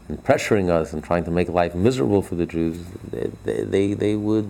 [0.08, 2.80] and pressuring us and trying to make life miserable for the Jews,
[3.12, 4.50] they, they, they, they would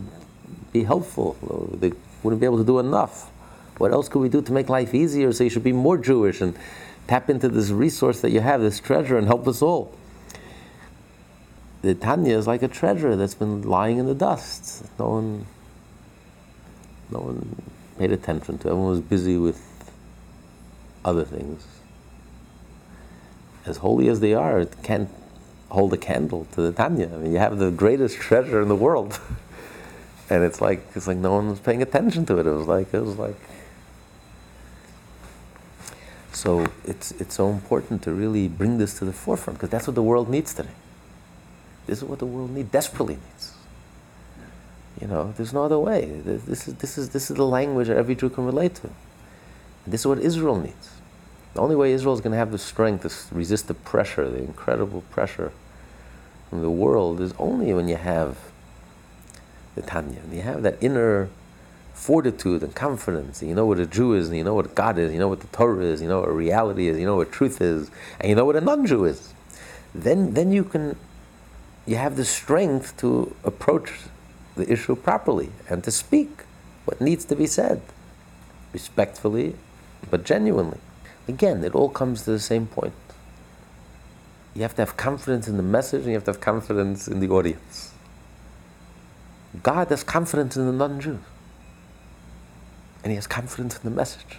[0.74, 1.34] be helpful.
[1.80, 1.93] They
[2.24, 3.32] wouldn't be able to do enough.
[3.78, 5.32] What else could we do to make life easier?
[5.32, 6.58] So you should be more Jewish and
[7.08, 9.95] tap into this resource that you have, this treasure, and help us all.
[11.82, 14.86] The Tanya is like a treasure that's been lying in the dust.
[14.97, 15.45] No one,
[17.12, 17.62] no one
[17.99, 18.68] paid attention to.
[18.68, 18.72] It.
[18.72, 19.62] Everyone was busy with
[21.03, 21.64] other things.
[23.66, 25.10] As holy as they are, it can't
[25.70, 27.09] hold a candle to the Tanya.
[27.13, 29.20] I mean, you have the greatest treasure in the world,
[30.30, 32.45] and it's like it's like no one was paying attention to it.
[32.45, 33.36] It was like it was like.
[36.32, 39.95] So it's it's so important to really bring this to the forefront because that's what
[39.95, 40.76] the world needs today.
[41.88, 43.53] This is what the world needs desperately needs.
[44.99, 46.05] You know, there's no other way.
[46.05, 48.88] This is this is this is the language that every Jew can relate to.
[49.86, 50.95] And this is what Israel needs.
[51.56, 54.39] The only way Israel is going to have the strength to resist the pressure, the
[54.39, 55.53] incredible pressure
[56.49, 58.38] from the world, is only when you have
[59.74, 61.30] the Tanya, and you have that inner
[61.93, 63.41] fortitude and confidence.
[63.41, 65.30] And you know what a Jew is, and you know what God is, you know
[65.30, 67.89] what the Torah is, you know what reality is, you know what truth is,
[68.20, 69.34] and you know what a non-Jew is.
[69.93, 70.97] Then, then you can,
[71.86, 73.93] you have the strength to approach
[74.58, 76.41] the issue properly and to speak
[76.84, 77.82] what needs to be said,
[78.74, 79.56] respectfully,
[80.10, 80.80] but genuinely.
[81.28, 82.94] Again, it all comes to the same point.
[84.54, 87.20] You have to have confidence in the message and you have to have confidence in
[87.20, 87.92] the audience.
[89.64, 91.20] God has confidence in the non Jews.
[93.04, 94.38] And He has confidence in the message.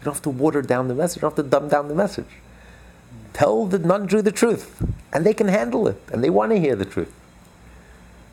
[0.00, 1.94] You don't have to water down the message, you don't have to dumb down the
[1.94, 2.26] message.
[3.32, 4.82] Tell the non Jew the truth,
[5.12, 7.12] and they can handle it, and they want to hear the truth.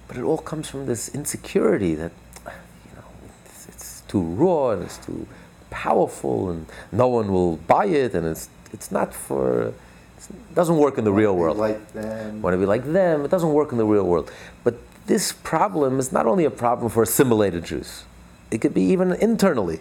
[0.08, 2.12] But it all comes from this insecurity that,
[2.46, 3.08] you know,
[3.46, 5.28] it's, it's too raw and it's too
[5.70, 9.74] powerful and no one will buy it and it's it's not for
[10.18, 11.58] it doesn't work in the real world.
[11.58, 12.42] Like them.
[12.42, 13.24] Want to be like them?
[13.26, 14.32] It doesn't work in the real world.
[14.64, 18.04] But this problem is not only a problem for assimilated Jews.
[18.52, 19.80] It could be even internally.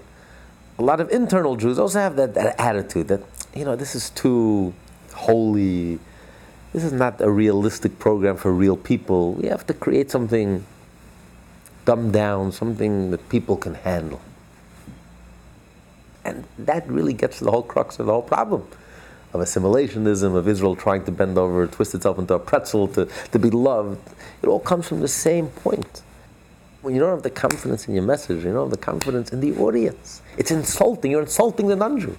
[0.78, 3.22] A lot of internal Jews also have that, that attitude that
[3.54, 4.74] you know this is too
[5.14, 5.98] holy.
[6.72, 9.32] This is not a realistic program for real people.
[9.32, 10.66] We have to create something
[11.86, 14.20] dumbed down, something that people can handle.
[16.26, 18.66] And that really gets to the whole crux of the whole problem
[19.32, 23.38] of assimilationism, of Israel trying to bend over, twist itself into a pretzel to, to
[23.38, 24.00] be loved.
[24.42, 26.02] It all comes from the same point.
[26.82, 29.40] When you don't have the confidence in your message, you don't have the confidence in
[29.40, 30.22] the audience.
[30.36, 31.10] It's insulting.
[31.10, 32.16] You're insulting the non Jew.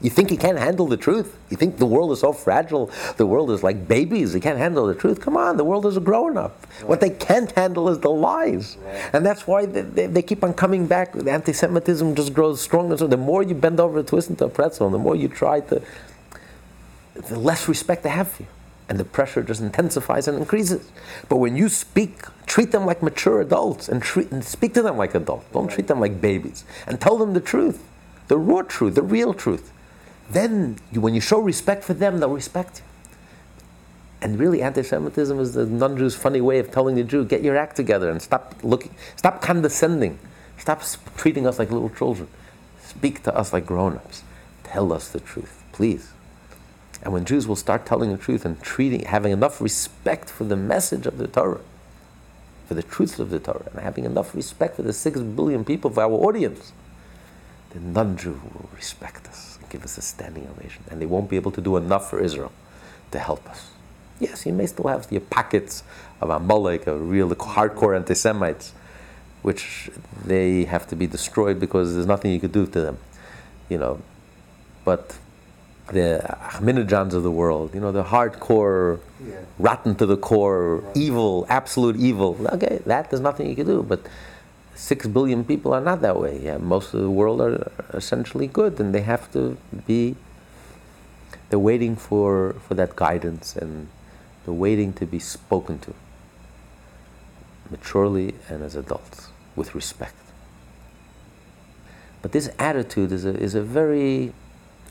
[0.00, 1.36] You think he can't handle the truth?
[1.50, 2.88] You think the world is so fragile?
[3.16, 4.32] The world is like babies.
[4.32, 5.20] They can't handle the truth.
[5.20, 6.66] Come on, the world is growing up.
[6.78, 6.88] Right.
[6.88, 8.76] What they can't handle is the lies.
[8.84, 9.10] Right.
[9.12, 11.12] And that's why they, they, they, keep on coming back.
[11.12, 12.96] The anti Semitism just grows stronger.
[12.96, 15.60] So the more you bend over, to twist into a pretzel, the more you try
[15.60, 15.82] to,
[17.14, 18.48] the less respect they have for you.
[18.88, 20.90] And the pressure just intensifies and increases.
[21.28, 24.96] But when you speak, treat them like mature adults and, treat, and speak to them
[24.96, 25.46] like adults.
[25.52, 26.64] Don't treat them like babies.
[26.86, 27.84] And tell them the truth,
[28.28, 29.72] the raw truth, the real truth
[30.30, 32.84] then you, when you show respect for them, they'll respect you.
[34.20, 37.76] And really, anti-Semitism is the non-Jew's funny way of telling the Jew, get your act
[37.76, 40.18] together and stop looking, stop condescending,
[40.56, 40.82] stop
[41.16, 42.28] treating us like little children,
[42.82, 44.24] speak to us like grown-ups,
[44.64, 46.12] tell us the truth, please.
[47.02, 50.56] And when Jews will start telling the truth and treating, having enough respect for the
[50.56, 51.60] message of the Torah,
[52.66, 55.92] for the truth of the Torah, and having enough respect for the six billion people
[55.92, 56.72] of our audience,
[57.70, 60.84] the non-Jew will respect us give us a standing ovation.
[60.90, 62.52] And they won't be able to do enough for Israel
[63.10, 63.70] to help us.
[64.20, 65.84] Yes, you may still have your pockets
[66.20, 68.72] of Amalek, of real hardcore anti Semites,
[69.42, 69.90] which
[70.24, 72.98] they have to be destroyed because there's nothing you could do to them,
[73.68, 74.00] you know.
[74.84, 75.16] But
[75.92, 79.36] the Ahmadinejads of the world, you know, the hardcore, Yeah.
[79.58, 80.96] rotten to the core, Right.
[80.96, 82.36] evil, absolute evil.
[82.52, 83.82] Okay, that there's nothing you can do.
[83.82, 84.00] But
[84.78, 86.40] six billion people are not that way.
[86.42, 90.14] Yeah, most of the world are essentially good, and they have to be.
[91.50, 93.88] They're waiting for for that guidance, and
[94.44, 95.94] they're waiting to be spoken to
[97.70, 100.14] maturely and as adults with respect.
[102.22, 104.32] But this attitude is a, is a very,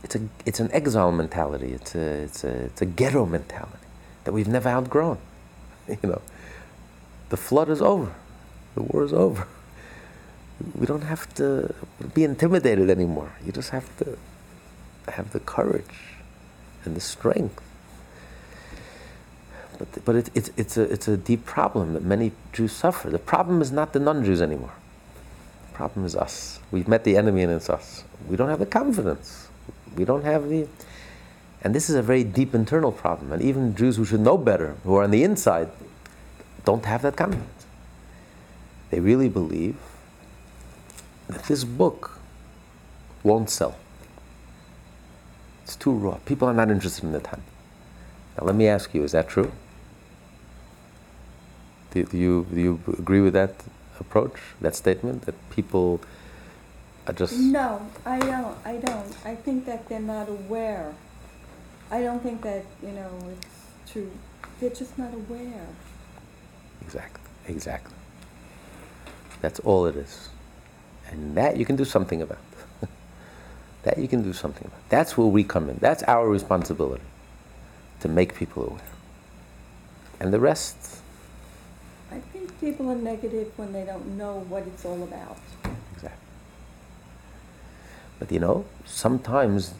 [0.03, 3.85] it's, a, it's an exile mentality, it's a, it's, a, it's a ghetto mentality
[4.23, 5.17] that we've never outgrown.
[5.87, 6.21] You know,
[7.29, 8.13] the flood is over,
[8.75, 9.47] the war is over.
[10.75, 11.73] We don't have to
[12.13, 13.31] be intimidated anymore.
[13.45, 14.17] You just have to
[15.09, 16.17] have the courage
[16.83, 17.61] and the strength
[19.77, 23.09] but, but it, it's, it's, a, it's a deep problem that many Jews suffer.
[23.09, 24.73] The problem is not the non Jews anymore.
[25.69, 26.59] The problem is us.
[26.71, 28.03] We've met the enemy and it's us.
[28.27, 29.49] We don't have the confidence.
[29.95, 30.67] We don't have the.
[31.61, 33.31] And this is a very deep internal problem.
[33.31, 35.69] And even Jews who should know better, who are on the inside,
[36.65, 37.65] don't have that confidence.
[38.89, 39.75] They really believe
[41.27, 42.19] this book
[43.23, 43.75] won't sell.
[45.63, 46.15] It's too raw.
[46.25, 47.43] People are not interested in the Tanya.
[48.37, 49.51] Now, let me ask you: Is that true?
[51.91, 53.53] Do, do you do you agree with that
[53.99, 56.01] approach, that statement, that people
[57.07, 59.15] are just No, I don't, I don't.
[59.25, 60.93] I think that they're not aware.
[61.89, 64.11] I don't think that, you know, it's true.
[64.59, 65.67] They're just not aware.
[66.81, 67.95] exactly, exactly?
[69.41, 70.29] That's all it is,
[71.09, 72.39] and that you can do something about.
[73.83, 74.89] that you can do something about.
[74.89, 75.77] That's where we come in.
[75.79, 77.03] That's our responsibility
[77.99, 78.81] to make people aware,
[80.19, 81.01] and the rest.
[82.11, 85.37] I think people are negative when they don't know what it's all about.
[85.93, 86.19] Exactly.
[88.19, 89.73] But you know, sometimes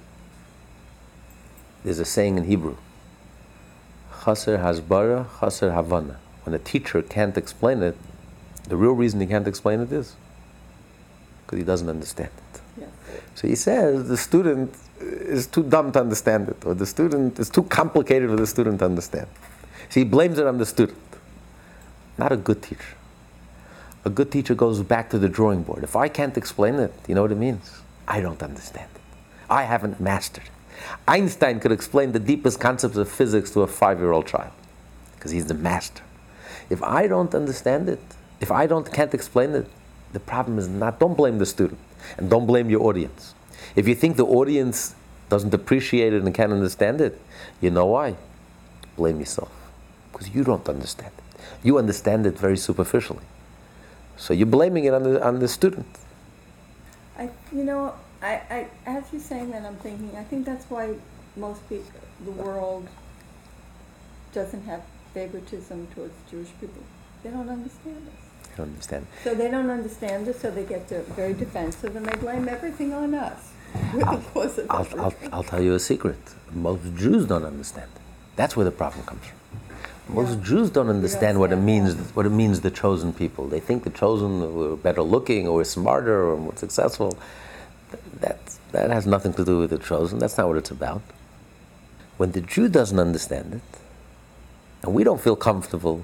[1.83, 2.77] there's a saying in Hebrew
[4.27, 6.19] Chaser hasbara, chaser havana.
[6.43, 7.95] When a teacher can't explain it,
[8.67, 10.15] the real reason he can't explain it is
[11.47, 12.61] because he doesn't understand it.
[12.81, 12.89] Yes.
[13.35, 17.49] So he says the student is too dumb to understand it, or the student is
[17.49, 19.27] too complicated for the student to understand.
[19.89, 20.99] So he blames it on the student.
[22.17, 22.95] Not a good teacher.
[24.03, 25.83] A good teacher goes back to the drawing board.
[25.83, 27.81] If I can't explain it, you know what it means?
[28.07, 29.01] I don't understand it.
[29.49, 30.51] I haven't mastered it.
[31.07, 34.51] Einstein could explain the deepest concepts of physics to a five year old child
[35.15, 36.03] because he's the master.
[36.69, 38.01] If I don't understand it,
[38.39, 39.67] if I don't, can't explain it,
[40.13, 41.79] the problem is not, don't blame the student
[42.17, 43.33] and don't blame your audience.
[43.75, 44.95] If you think the audience
[45.29, 47.19] doesn't appreciate it and can't understand it,
[47.61, 48.15] you know why?
[48.95, 49.51] Blame yourself
[50.11, 51.41] because you don't understand it.
[51.63, 53.23] You understand it very superficially.
[54.15, 55.85] So you're blaming it on the, on the student.
[57.17, 60.95] I, you know, I, I, as you're saying that, I'm thinking, I think that's why
[61.35, 61.91] most people,
[62.25, 62.87] the world
[64.33, 64.81] doesn't have
[65.13, 66.81] favoritism towards Jewish people.
[67.23, 68.26] They don't understand us.
[68.57, 69.05] Don't understand.
[69.23, 73.13] So they don't understand us, so they get very defensive and they blame everything on
[73.13, 73.51] us.
[73.93, 75.13] We're the cause of I'll, I'll.
[75.31, 76.17] I'll tell you a secret.
[76.51, 77.91] Most Jews don't understand.
[78.35, 80.15] That's where the problem comes from.
[80.15, 80.43] Most Yeah.
[80.45, 81.95] Jews don't understand what it means.
[81.95, 82.15] that.
[82.15, 83.47] What it means, the chosen people.
[83.47, 87.15] They think the chosen were better looking, or smarter, or more successful.
[88.21, 88.39] That
[88.71, 90.17] that has nothing to do with the chosen.
[90.17, 91.03] That's not what it's about.
[92.17, 93.79] When the Jew doesn't understand it,
[94.81, 96.03] and we don't feel comfortable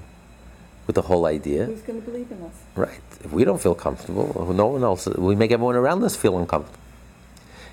[0.86, 2.52] with the whole idea, Who's going to believe in us?
[2.76, 3.00] Right.
[3.22, 6.78] If we don't feel comfortable, no one else, we make everyone around us feel uncomfortable.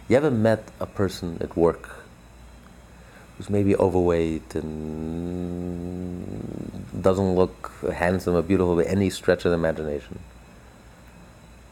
[0.07, 1.89] You ever met a person at work
[3.37, 6.21] who's maybe overweight and
[7.01, 10.19] doesn't look handsome or beautiful by any stretch of the imagination?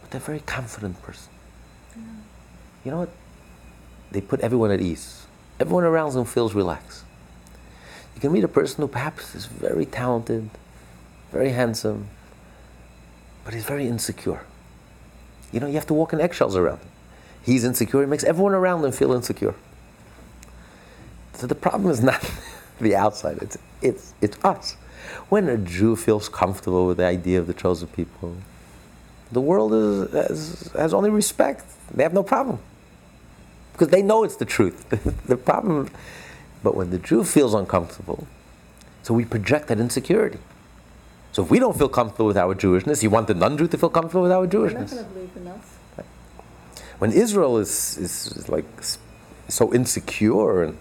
[0.02, 1.32] But they're a very confident person.
[2.84, 3.10] You know what?
[4.12, 5.26] They put everyone at ease.
[5.60, 7.04] Everyone around them feels relaxed.
[8.16, 10.50] You can meet a person who perhaps is very talented,
[11.32, 12.07] very handsome,
[13.45, 14.41] but he's very insecure.
[15.51, 16.89] You know, you have to walk in eggshells around him.
[17.41, 19.55] He's insecure, he makes everyone around him feel insecure.
[21.34, 22.21] So the problem is not
[22.82, 24.75] the outside, it's, it's, it's us.
[25.30, 28.36] When a Jew feels comfortable with the idea of the chosen people,
[29.32, 31.65] the world is, has, has only respect.
[31.93, 32.59] They have no problem.
[33.73, 34.89] Because they know it's the truth.
[35.25, 35.89] the problem,
[36.63, 38.27] but when the Jew feels uncomfortable,
[39.03, 40.39] so we project that insecurity.
[41.32, 43.89] So if we don't feel comfortable with our Jewishness, you want the non-Jew to feel
[43.89, 45.13] comfortable with our not Jewishness.
[45.13, 45.77] believe in us.
[46.97, 48.65] When Israel is, is, is like
[49.47, 50.77] so insecure and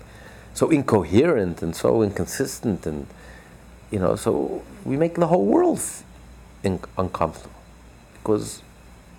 [0.54, 3.06] so incoherent and so inconsistent and
[3.90, 5.80] you know, so we make the whole world
[6.62, 7.54] in, uncomfortable
[8.14, 8.62] because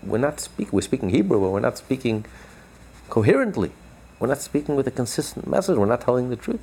[0.04, 2.26] we're not speaking, we're speaking Hebrew, but we're not speaking
[3.10, 3.72] coherently.
[4.20, 5.78] We're not speaking with a consistent message.
[5.78, 6.60] We're not telling the truth.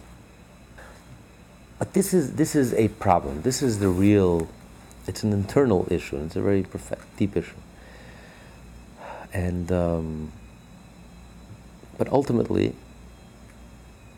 [1.79, 3.43] But this is, this is a problem.
[3.43, 4.49] This is the real,
[5.07, 6.17] it's an internal issue.
[6.19, 6.67] It's a very
[7.17, 7.55] deep issue.
[9.33, 10.33] And, um,
[11.99, 12.75] but ultimately,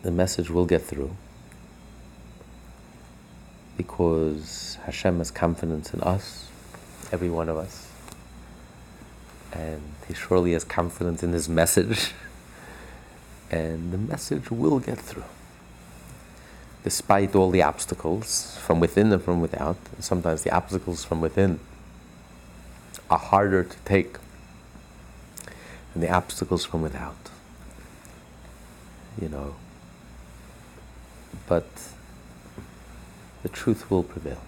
[0.02, 1.14] the message will get through
[3.76, 6.48] because Hashem has confidence in us,
[7.12, 7.88] every one of us,
[9.52, 12.12] and He surely has confidence in His message,
[13.50, 15.24] and the message will get through.
[16.88, 21.60] Despite all the obstacles from within and from without, and sometimes the obstacles from within
[23.10, 24.16] are harder to take
[25.92, 27.28] than the obstacles from without.
[29.20, 29.56] You know,
[31.46, 31.68] but
[33.42, 34.40] the truth will prevail.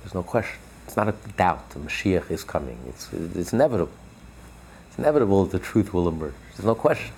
[0.00, 0.58] There's no question.
[0.86, 1.68] It's not a doubt.
[1.68, 2.78] The Mashiach is coming.
[2.88, 3.92] It's, it's inevitable.
[4.88, 6.32] It's inevitable that the truth will emerge.
[6.56, 7.12] There's no question.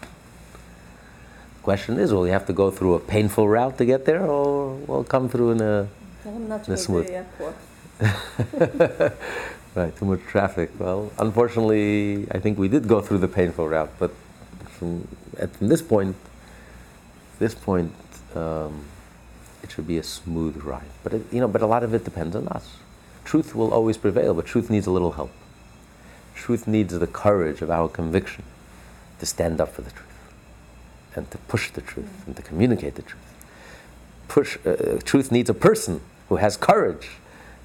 [1.62, 4.76] Question is, will you have to go through a painful route to get there, or
[4.76, 5.88] will it come through in a,
[6.24, 7.10] I'm not in a smooth?
[9.74, 10.70] right, too much traffic.
[10.78, 14.12] Well, unfortunately, I think we did go through the painful route, but
[14.70, 16.16] from, at, from this point,
[17.38, 17.92] this point,
[18.34, 18.84] um,
[19.62, 20.90] it should be a smooth ride.
[21.02, 22.76] But it, you know, but a lot of it depends on us.
[23.24, 25.32] Truth will always prevail, but truth needs a little help.
[26.34, 28.44] Truth needs the courage of our conviction
[29.18, 30.17] to stand up for the truth
[31.18, 33.34] and to push the truth and to communicate the truth.
[34.28, 37.10] Push, uh, truth needs a person who has courage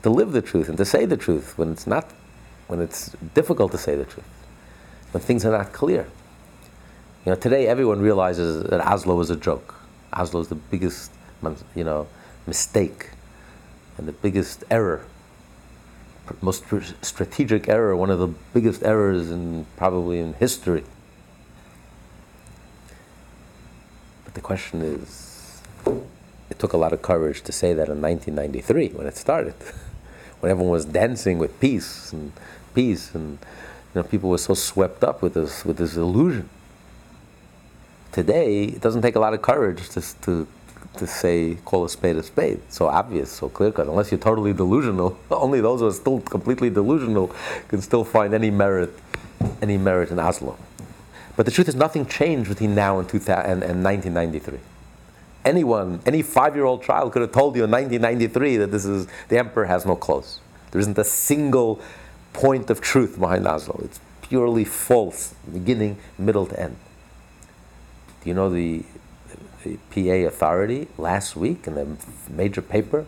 [0.01, 2.12] to live the truth and to say the truth when it's not,
[2.68, 4.26] when it's difficult to say the truth,
[5.12, 6.08] when things are not clear.
[7.26, 9.76] You know, today everyone realizes that Oslo was a joke.
[10.12, 11.12] Oslo is the biggest,
[11.76, 12.08] you know,
[12.47, 13.12] mistake
[13.97, 15.06] and the biggest error,
[16.41, 16.66] most
[17.01, 20.84] strategic error, one of the biggest errors in probably in history.
[24.23, 25.62] But the question is,
[26.50, 29.56] it took a lot of courage to say that in 1993 when it started,
[30.40, 32.32] when everyone was dancing with peace and
[32.74, 33.40] peace, and
[33.94, 36.50] you know, people were so swept up with this with this illusion
[38.14, 40.48] today, it doesn't take a lot of courage to, to,
[40.98, 42.62] to say, call a spade a spade.
[42.70, 43.88] So obvious, so clear cut.
[43.88, 47.36] Unless you're totally delusional, only those who are still completely delusional
[47.68, 48.92] can still find any merit,
[49.62, 50.58] any merit in Oslo.
[51.36, 54.60] But the truth is, nothing changed between now and, 2000, and, and 1993.
[55.46, 59.66] Anyone, any five-year-old child could have told you in 1993 that this is the emperor
[59.66, 60.40] has no clothes.
[60.72, 61.82] There isn't a single
[62.32, 63.82] point of truth behind Oslo.
[63.84, 66.78] It's purely false, beginning, middle to end.
[68.24, 68.84] Do you know the,
[69.64, 71.98] the PA authority last week in the
[72.30, 73.06] major paper?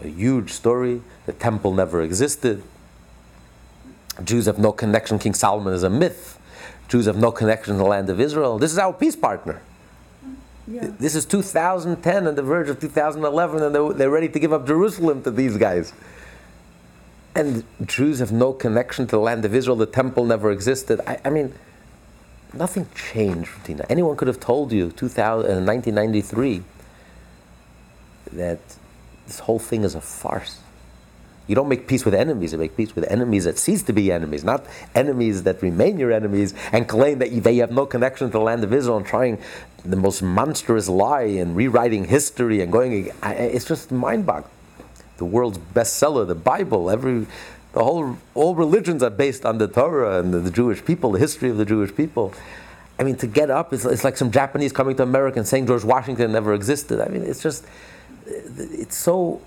[0.00, 1.02] A huge story.
[1.26, 2.62] The temple never existed.
[4.22, 5.18] Jews have no connection.
[5.18, 6.38] King Solomon is a myth.
[6.88, 8.58] Jews have no connection to the land of Israel.
[8.58, 9.60] This is our peace partner.
[10.66, 10.90] Yeah.
[10.98, 14.66] This is 2010 on the verge of 2011, and they're, they're ready to give up
[14.66, 15.92] Jerusalem to these guys.
[17.34, 19.76] And Jews have no connection to the land of Israel.
[19.76, 21.00] The temple never existed.
[21.06, 21.52] I, I mean,
[22.54, 23.84] nothing changed, Tina.
[23.90, 26.62] Anyone could have told you 2000, uh, 1993
[28.32, 28.60] that
[29.26, 30.60] this whole thing is a farce.
[31.46, 34.10] You don't make peace with enemies, you make peace with enemies that cease to be
[34.10, 34.64] enemies, not
[34.94, 38.64] enemies that remain your enemies and claim that they have no connection to the land
[38.64, 39.38] of Israel and trying
[39.84, 43.10] the most monstrous lie and rewriting history and going.
[43.22, 44.50] It's just mind boggling.
[45.18, 47.26] The world's bestseller, the Bible, every
[47.74, 51.18] the whole, all religions are based on the Torah and the, the Jewish people, the
[51.18, 52.32] history of the Jewish people.
[53.00, 55.66] I mean, to get up, it's, it's like some Japanese coming to America and saying
[55.66, 57.00] George Washington never existed.
[57.00, 57.66] I mean, it's just,
[58.26, 59.42] it's so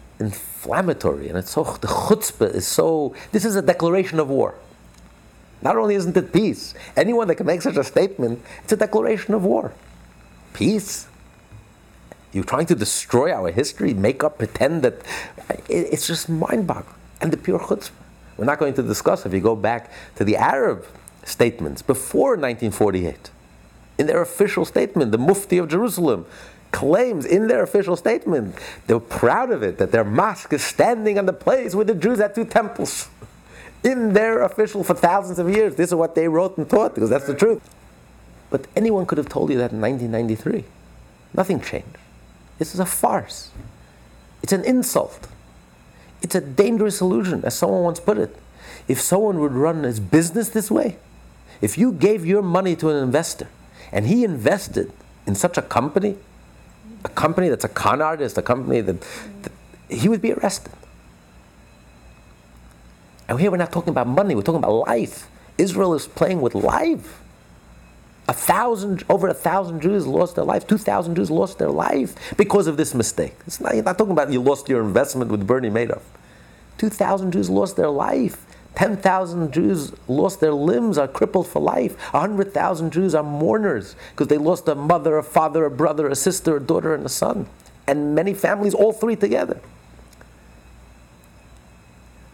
[0.68, 4.56] inflammatory and it's so, the chutzpah is so, this is a declaration of war.
[5.62, 9.34] Not only isn't it peace, anyone that can make such a statement, it's a declaration
[9.34, 9.74] of war.
[10.54, 11.08] Peace?
[12.34, 14.96] You're trying to destroy our history, make up, pretend that,
[15.70, 16.94] it's just mind boggling.
[17.22, 17.92] And the pure chutzpah.
[18.36, 20.86] We're not going to discuss if you go back to the Arab
[21.24, 23.32] statements before 1948.
[23.98, 26.28] In their official statement, the Mufti of Jerusalem
[26.72, 28.56] claims in their official statement,
[28.88, 32.20] they're proud of it, that their mosque is standing on the place where the Jews
[32.20, 33.10] had two temples.
[33.84, 37.10] In their official, for thousands of years, this is what they wrote and taught, because
[37.10, 37.62] that's the truth.
[38.50, 40.64] But anyone could have told you that in 1993.
[41.34, 41.98] Nothing changed.
[42.58, 43.52] This is a farce.
[44.42, 45.28] It's an insult.
[46.22, 48.36] It's a dangerous illusion, as someone once put it.
[48.88, 50.98] If someone would run his business this way,
[51.62, 53.48] if you gave your money to an investor
[53.92, 54.92] and he invested
[55.26, 56.18] in such a company,
[57.06, 59.02] a company that's a con artist, a company that,
[59.44, 59.52] that
[59.90, 60.74] he would be arrested.
[63.28, 65.30] And here we're not talking about money, we're talking about life.
[65.58, 67.22] Israel is playing with life.
[68.30, 70.68] A thousand, over a thousand Jews lost their life.
[70.68, 73.36] Two thousand Jews lost their life because of this mistake.
[73.46, 76.02] It's not, you're not talking about you lost your investment with Bernie Madoff.
[76.78, 78.46] Two thousand Jews lost their life.
[78.78, 81.98] Ten thousand Jews lost their limbs, are crippled for life.
[82.14, 86.08] A hundred thousand Jews are mourners because they lost a mother, a father, a brother,
[86.08, 87.48] a sister, a daughter, and a son.
[87.88, 89.60] And many families, all three together.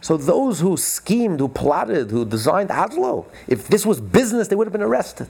[0.01, 4.67] So those who schemed, who plotted, who designed Oslo, if this was business, they would
[4.67, 5.29] have been arrested.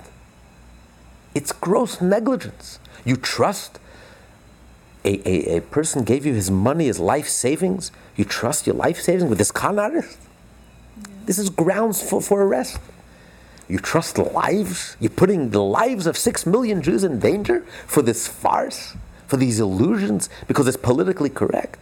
[1.36, 2.80] It's gross negligence.
[3.06, 3.78] You trust
[5.06, 7.92] a, a, a person gave you his money, his life savings.
[8.16, 10.18] You trust your life savings with this con artist?
[11.26, 12.80] This is grounds for, for arrest.
[13.68, 14.98] You trust lives?
[15.00, 18.96] You're putting the lives of six million Jews in danger for this farce,
[19.28, 21.80] for these illusions, because it's politically correct.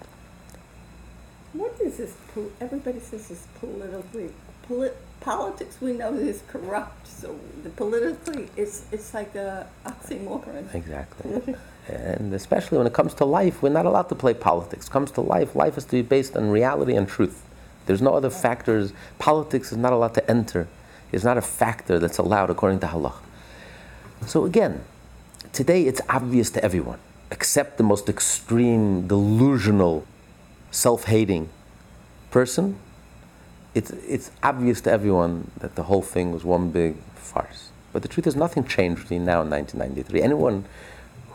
[1.53, 2.13] What is this?
[2.59, 4.30] Everybody says it's politically.
[4.68, 10.73] Polit- politics we know is corrupt, so the politically it's it's like a oxymoron.
[10.73, 11.55] Exactly.
[11.88, 14.88] and especially when it comes to life, we're not allowed to play politics.
[14.88, 17.43] It comes to life, life is to be based on reality and truth.
[17.85, 18.93] There's no other factors.
[19.19, 20.67] Politics is not allowed to enter.
[21.11, 23.21] It's not a factor that's allowed according to halach.
[24.25, 24.83] So again,
[25.51, 26.99] today it's obvious to everyone,
[27.31, 30.05] except the most extreme, delusional,
[30.71, 31.49] self-hating
[32.29, 32.77] person
[33.73, 37.69] it's, it's obvious to everyone that the whole thing was one big farce.
[37.93, 40.21] But the truth is, nothing changed between now and 1993.
[40.21, 40.65] Anyone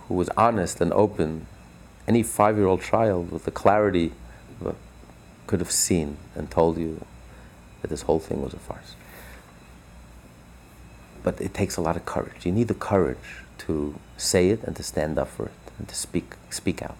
[0.08, 1.46] who was honest and open,
[2.06, 4.12] any five year old child with the clarity
[5.46, 7.04] could have seen and told you
[7.82, 8.96] that this whole thing was a farce.
[11.22, 12.44] But it takes a lot of courage.
[12.44, 15.94] You need the courage to say it and to stand up for it and to
[15.94, 16.98] speak, speak out.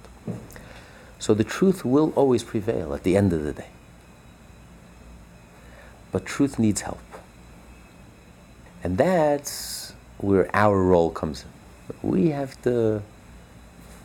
[1.18, 3.68] So the truth will always prevail at the end of the day.
[6.12, 7.01] But truth needs help.
[8.82, 12.09] And that's where our role comes in.
[12.09, 13.02] We have to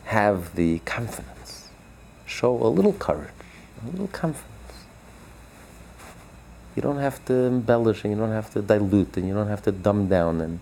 [0.04, 1.68] have the confidence,
[2.26, 3.30] show a little courage,
[3.82, 4.48] a little confidence.
[6.76, 9.62] You don't have to embellish and you don't have to dilute and you don't have
[9.62, 10.60] to dumb down and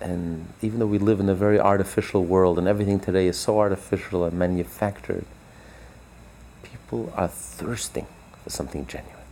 [0.00, 3.60] and even though we live in a very artificial world and everything today is so
[3.60, 5.24] artificial and manufactured,
[6.64, 8.06] people are thirsting
[8.42, 9.22] for something genuine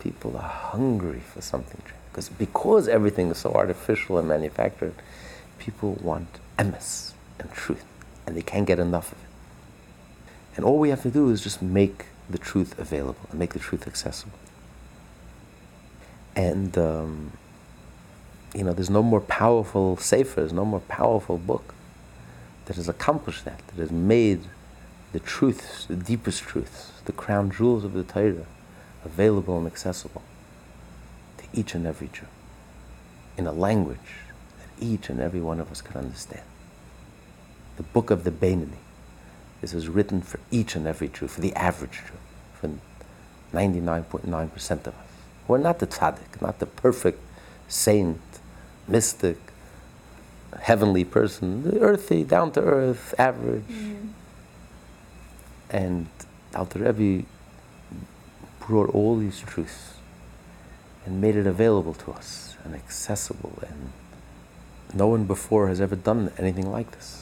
[0.00, 4.94] people are hungry for something because because everything is so artificial and manufactured,
[5.58, 6.28] people want
[6.58, 7.84] emes and truth,
[8.26, 9.29] and they can't get enough of it.
[10.56, 13.58] And all we have to do is just make the truth available and make the
[13.58, 14.38] truth accessible.
[16.36, 17.32] And um,
[18.54, 21.74] you know, there's no more powerful sefer, there's no more powerful book
[22.66, 24.42] that has accomplished that, that has made
[25.12, 28.46] the truths, the deepest truths, the crown jewels of the Torah
[29.04, 30.22] available and accessible
[31.38, 32.26] to each and every Jew
[33.36, 33.98] in a language
[34.58, 36.42] that each and every one of us can understand.
[37.76, 38.76] The book of the Beinoni.
[39.60, 42.18] This was written for each and every Jew, for the average Jew,
[42.54, 42.70] for
[43.52, 44.94] 99.9% of us.
[45.46, 47.20] We're not the tzaddik, not the perfect
[47.68, 48.20] saint,
[48.88, 49.38] mystic,
[50.60, 53.64] heavenly person, the earthy, down to earth, average.
[53.68, 54.10] Mm.
[55.70, 56.06] And
[56.54, 57.26] Alter Rebbe
[58.60, 59.94] brought all these truths
[61.04, 63.92] and made it available to us and accessible and
[64.92, 67.19] no one before has ever done anything like this.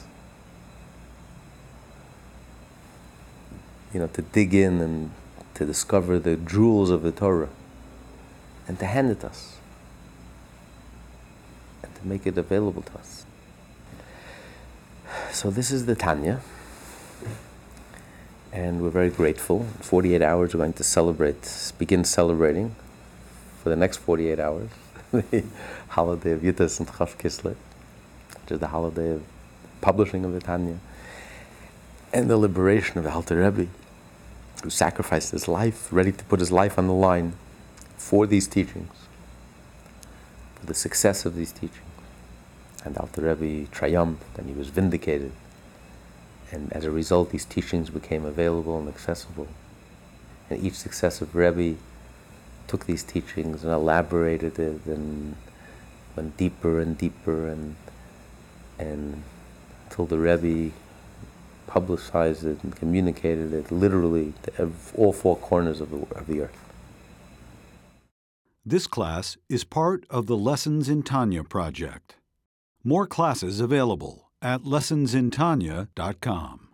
[3.93, 5.11] You know, to dig in and
[5.55, 7.49] to discover the jewels of the Torah
[8.67, 9.57] and to hand it to us
[11.83, 13.25] and to make it available to us.
[15.31, 16.41] So this is the Tanya
[18.51, 19.65] and we're very grateful.
[19.81, 22.75] 48 hours, we're going to celebrate, begin celebrating
[23.61, 24.69] for the next 48 hours,
[25.11, 25.43] the
[25.89, 27.55] holiday of Yud Tes and Chof Kislev,
[28.41, 29.23] which is the holiday of
[29.81, 30.79] publishing of the Tanya,
[32.11, 33.69] and the liberation of the Alter Rebbe,
[34.63, 37.33] who sacrificed his life, ready to put his life on the line
[37.97, 38.93] for these teachings,
[40.55, 41.83] for the success of these teachings.
[42.83, 45.31] And Alter Rebbe triumphed, and he was vindicated
[46.51, 49.47] and as a result, these teachings became available and accessible.
[50.49, 51.77] And each successive Rebbe
[52.67, 55.35] took these teachings and elaborated it and
[56.15, 57.75] went deeper and deeper and
[58.77, 59.23] and
[59.85, 60.73] until the Rebbe
[61.69, 66.57] publicized it and communicated it literally to all four corners of the, of the earth.
[68.65, 72.15] This class is part of the Lessons in Tanya project.
[72.83, 76.68] More classes available at lessonsintanya.com.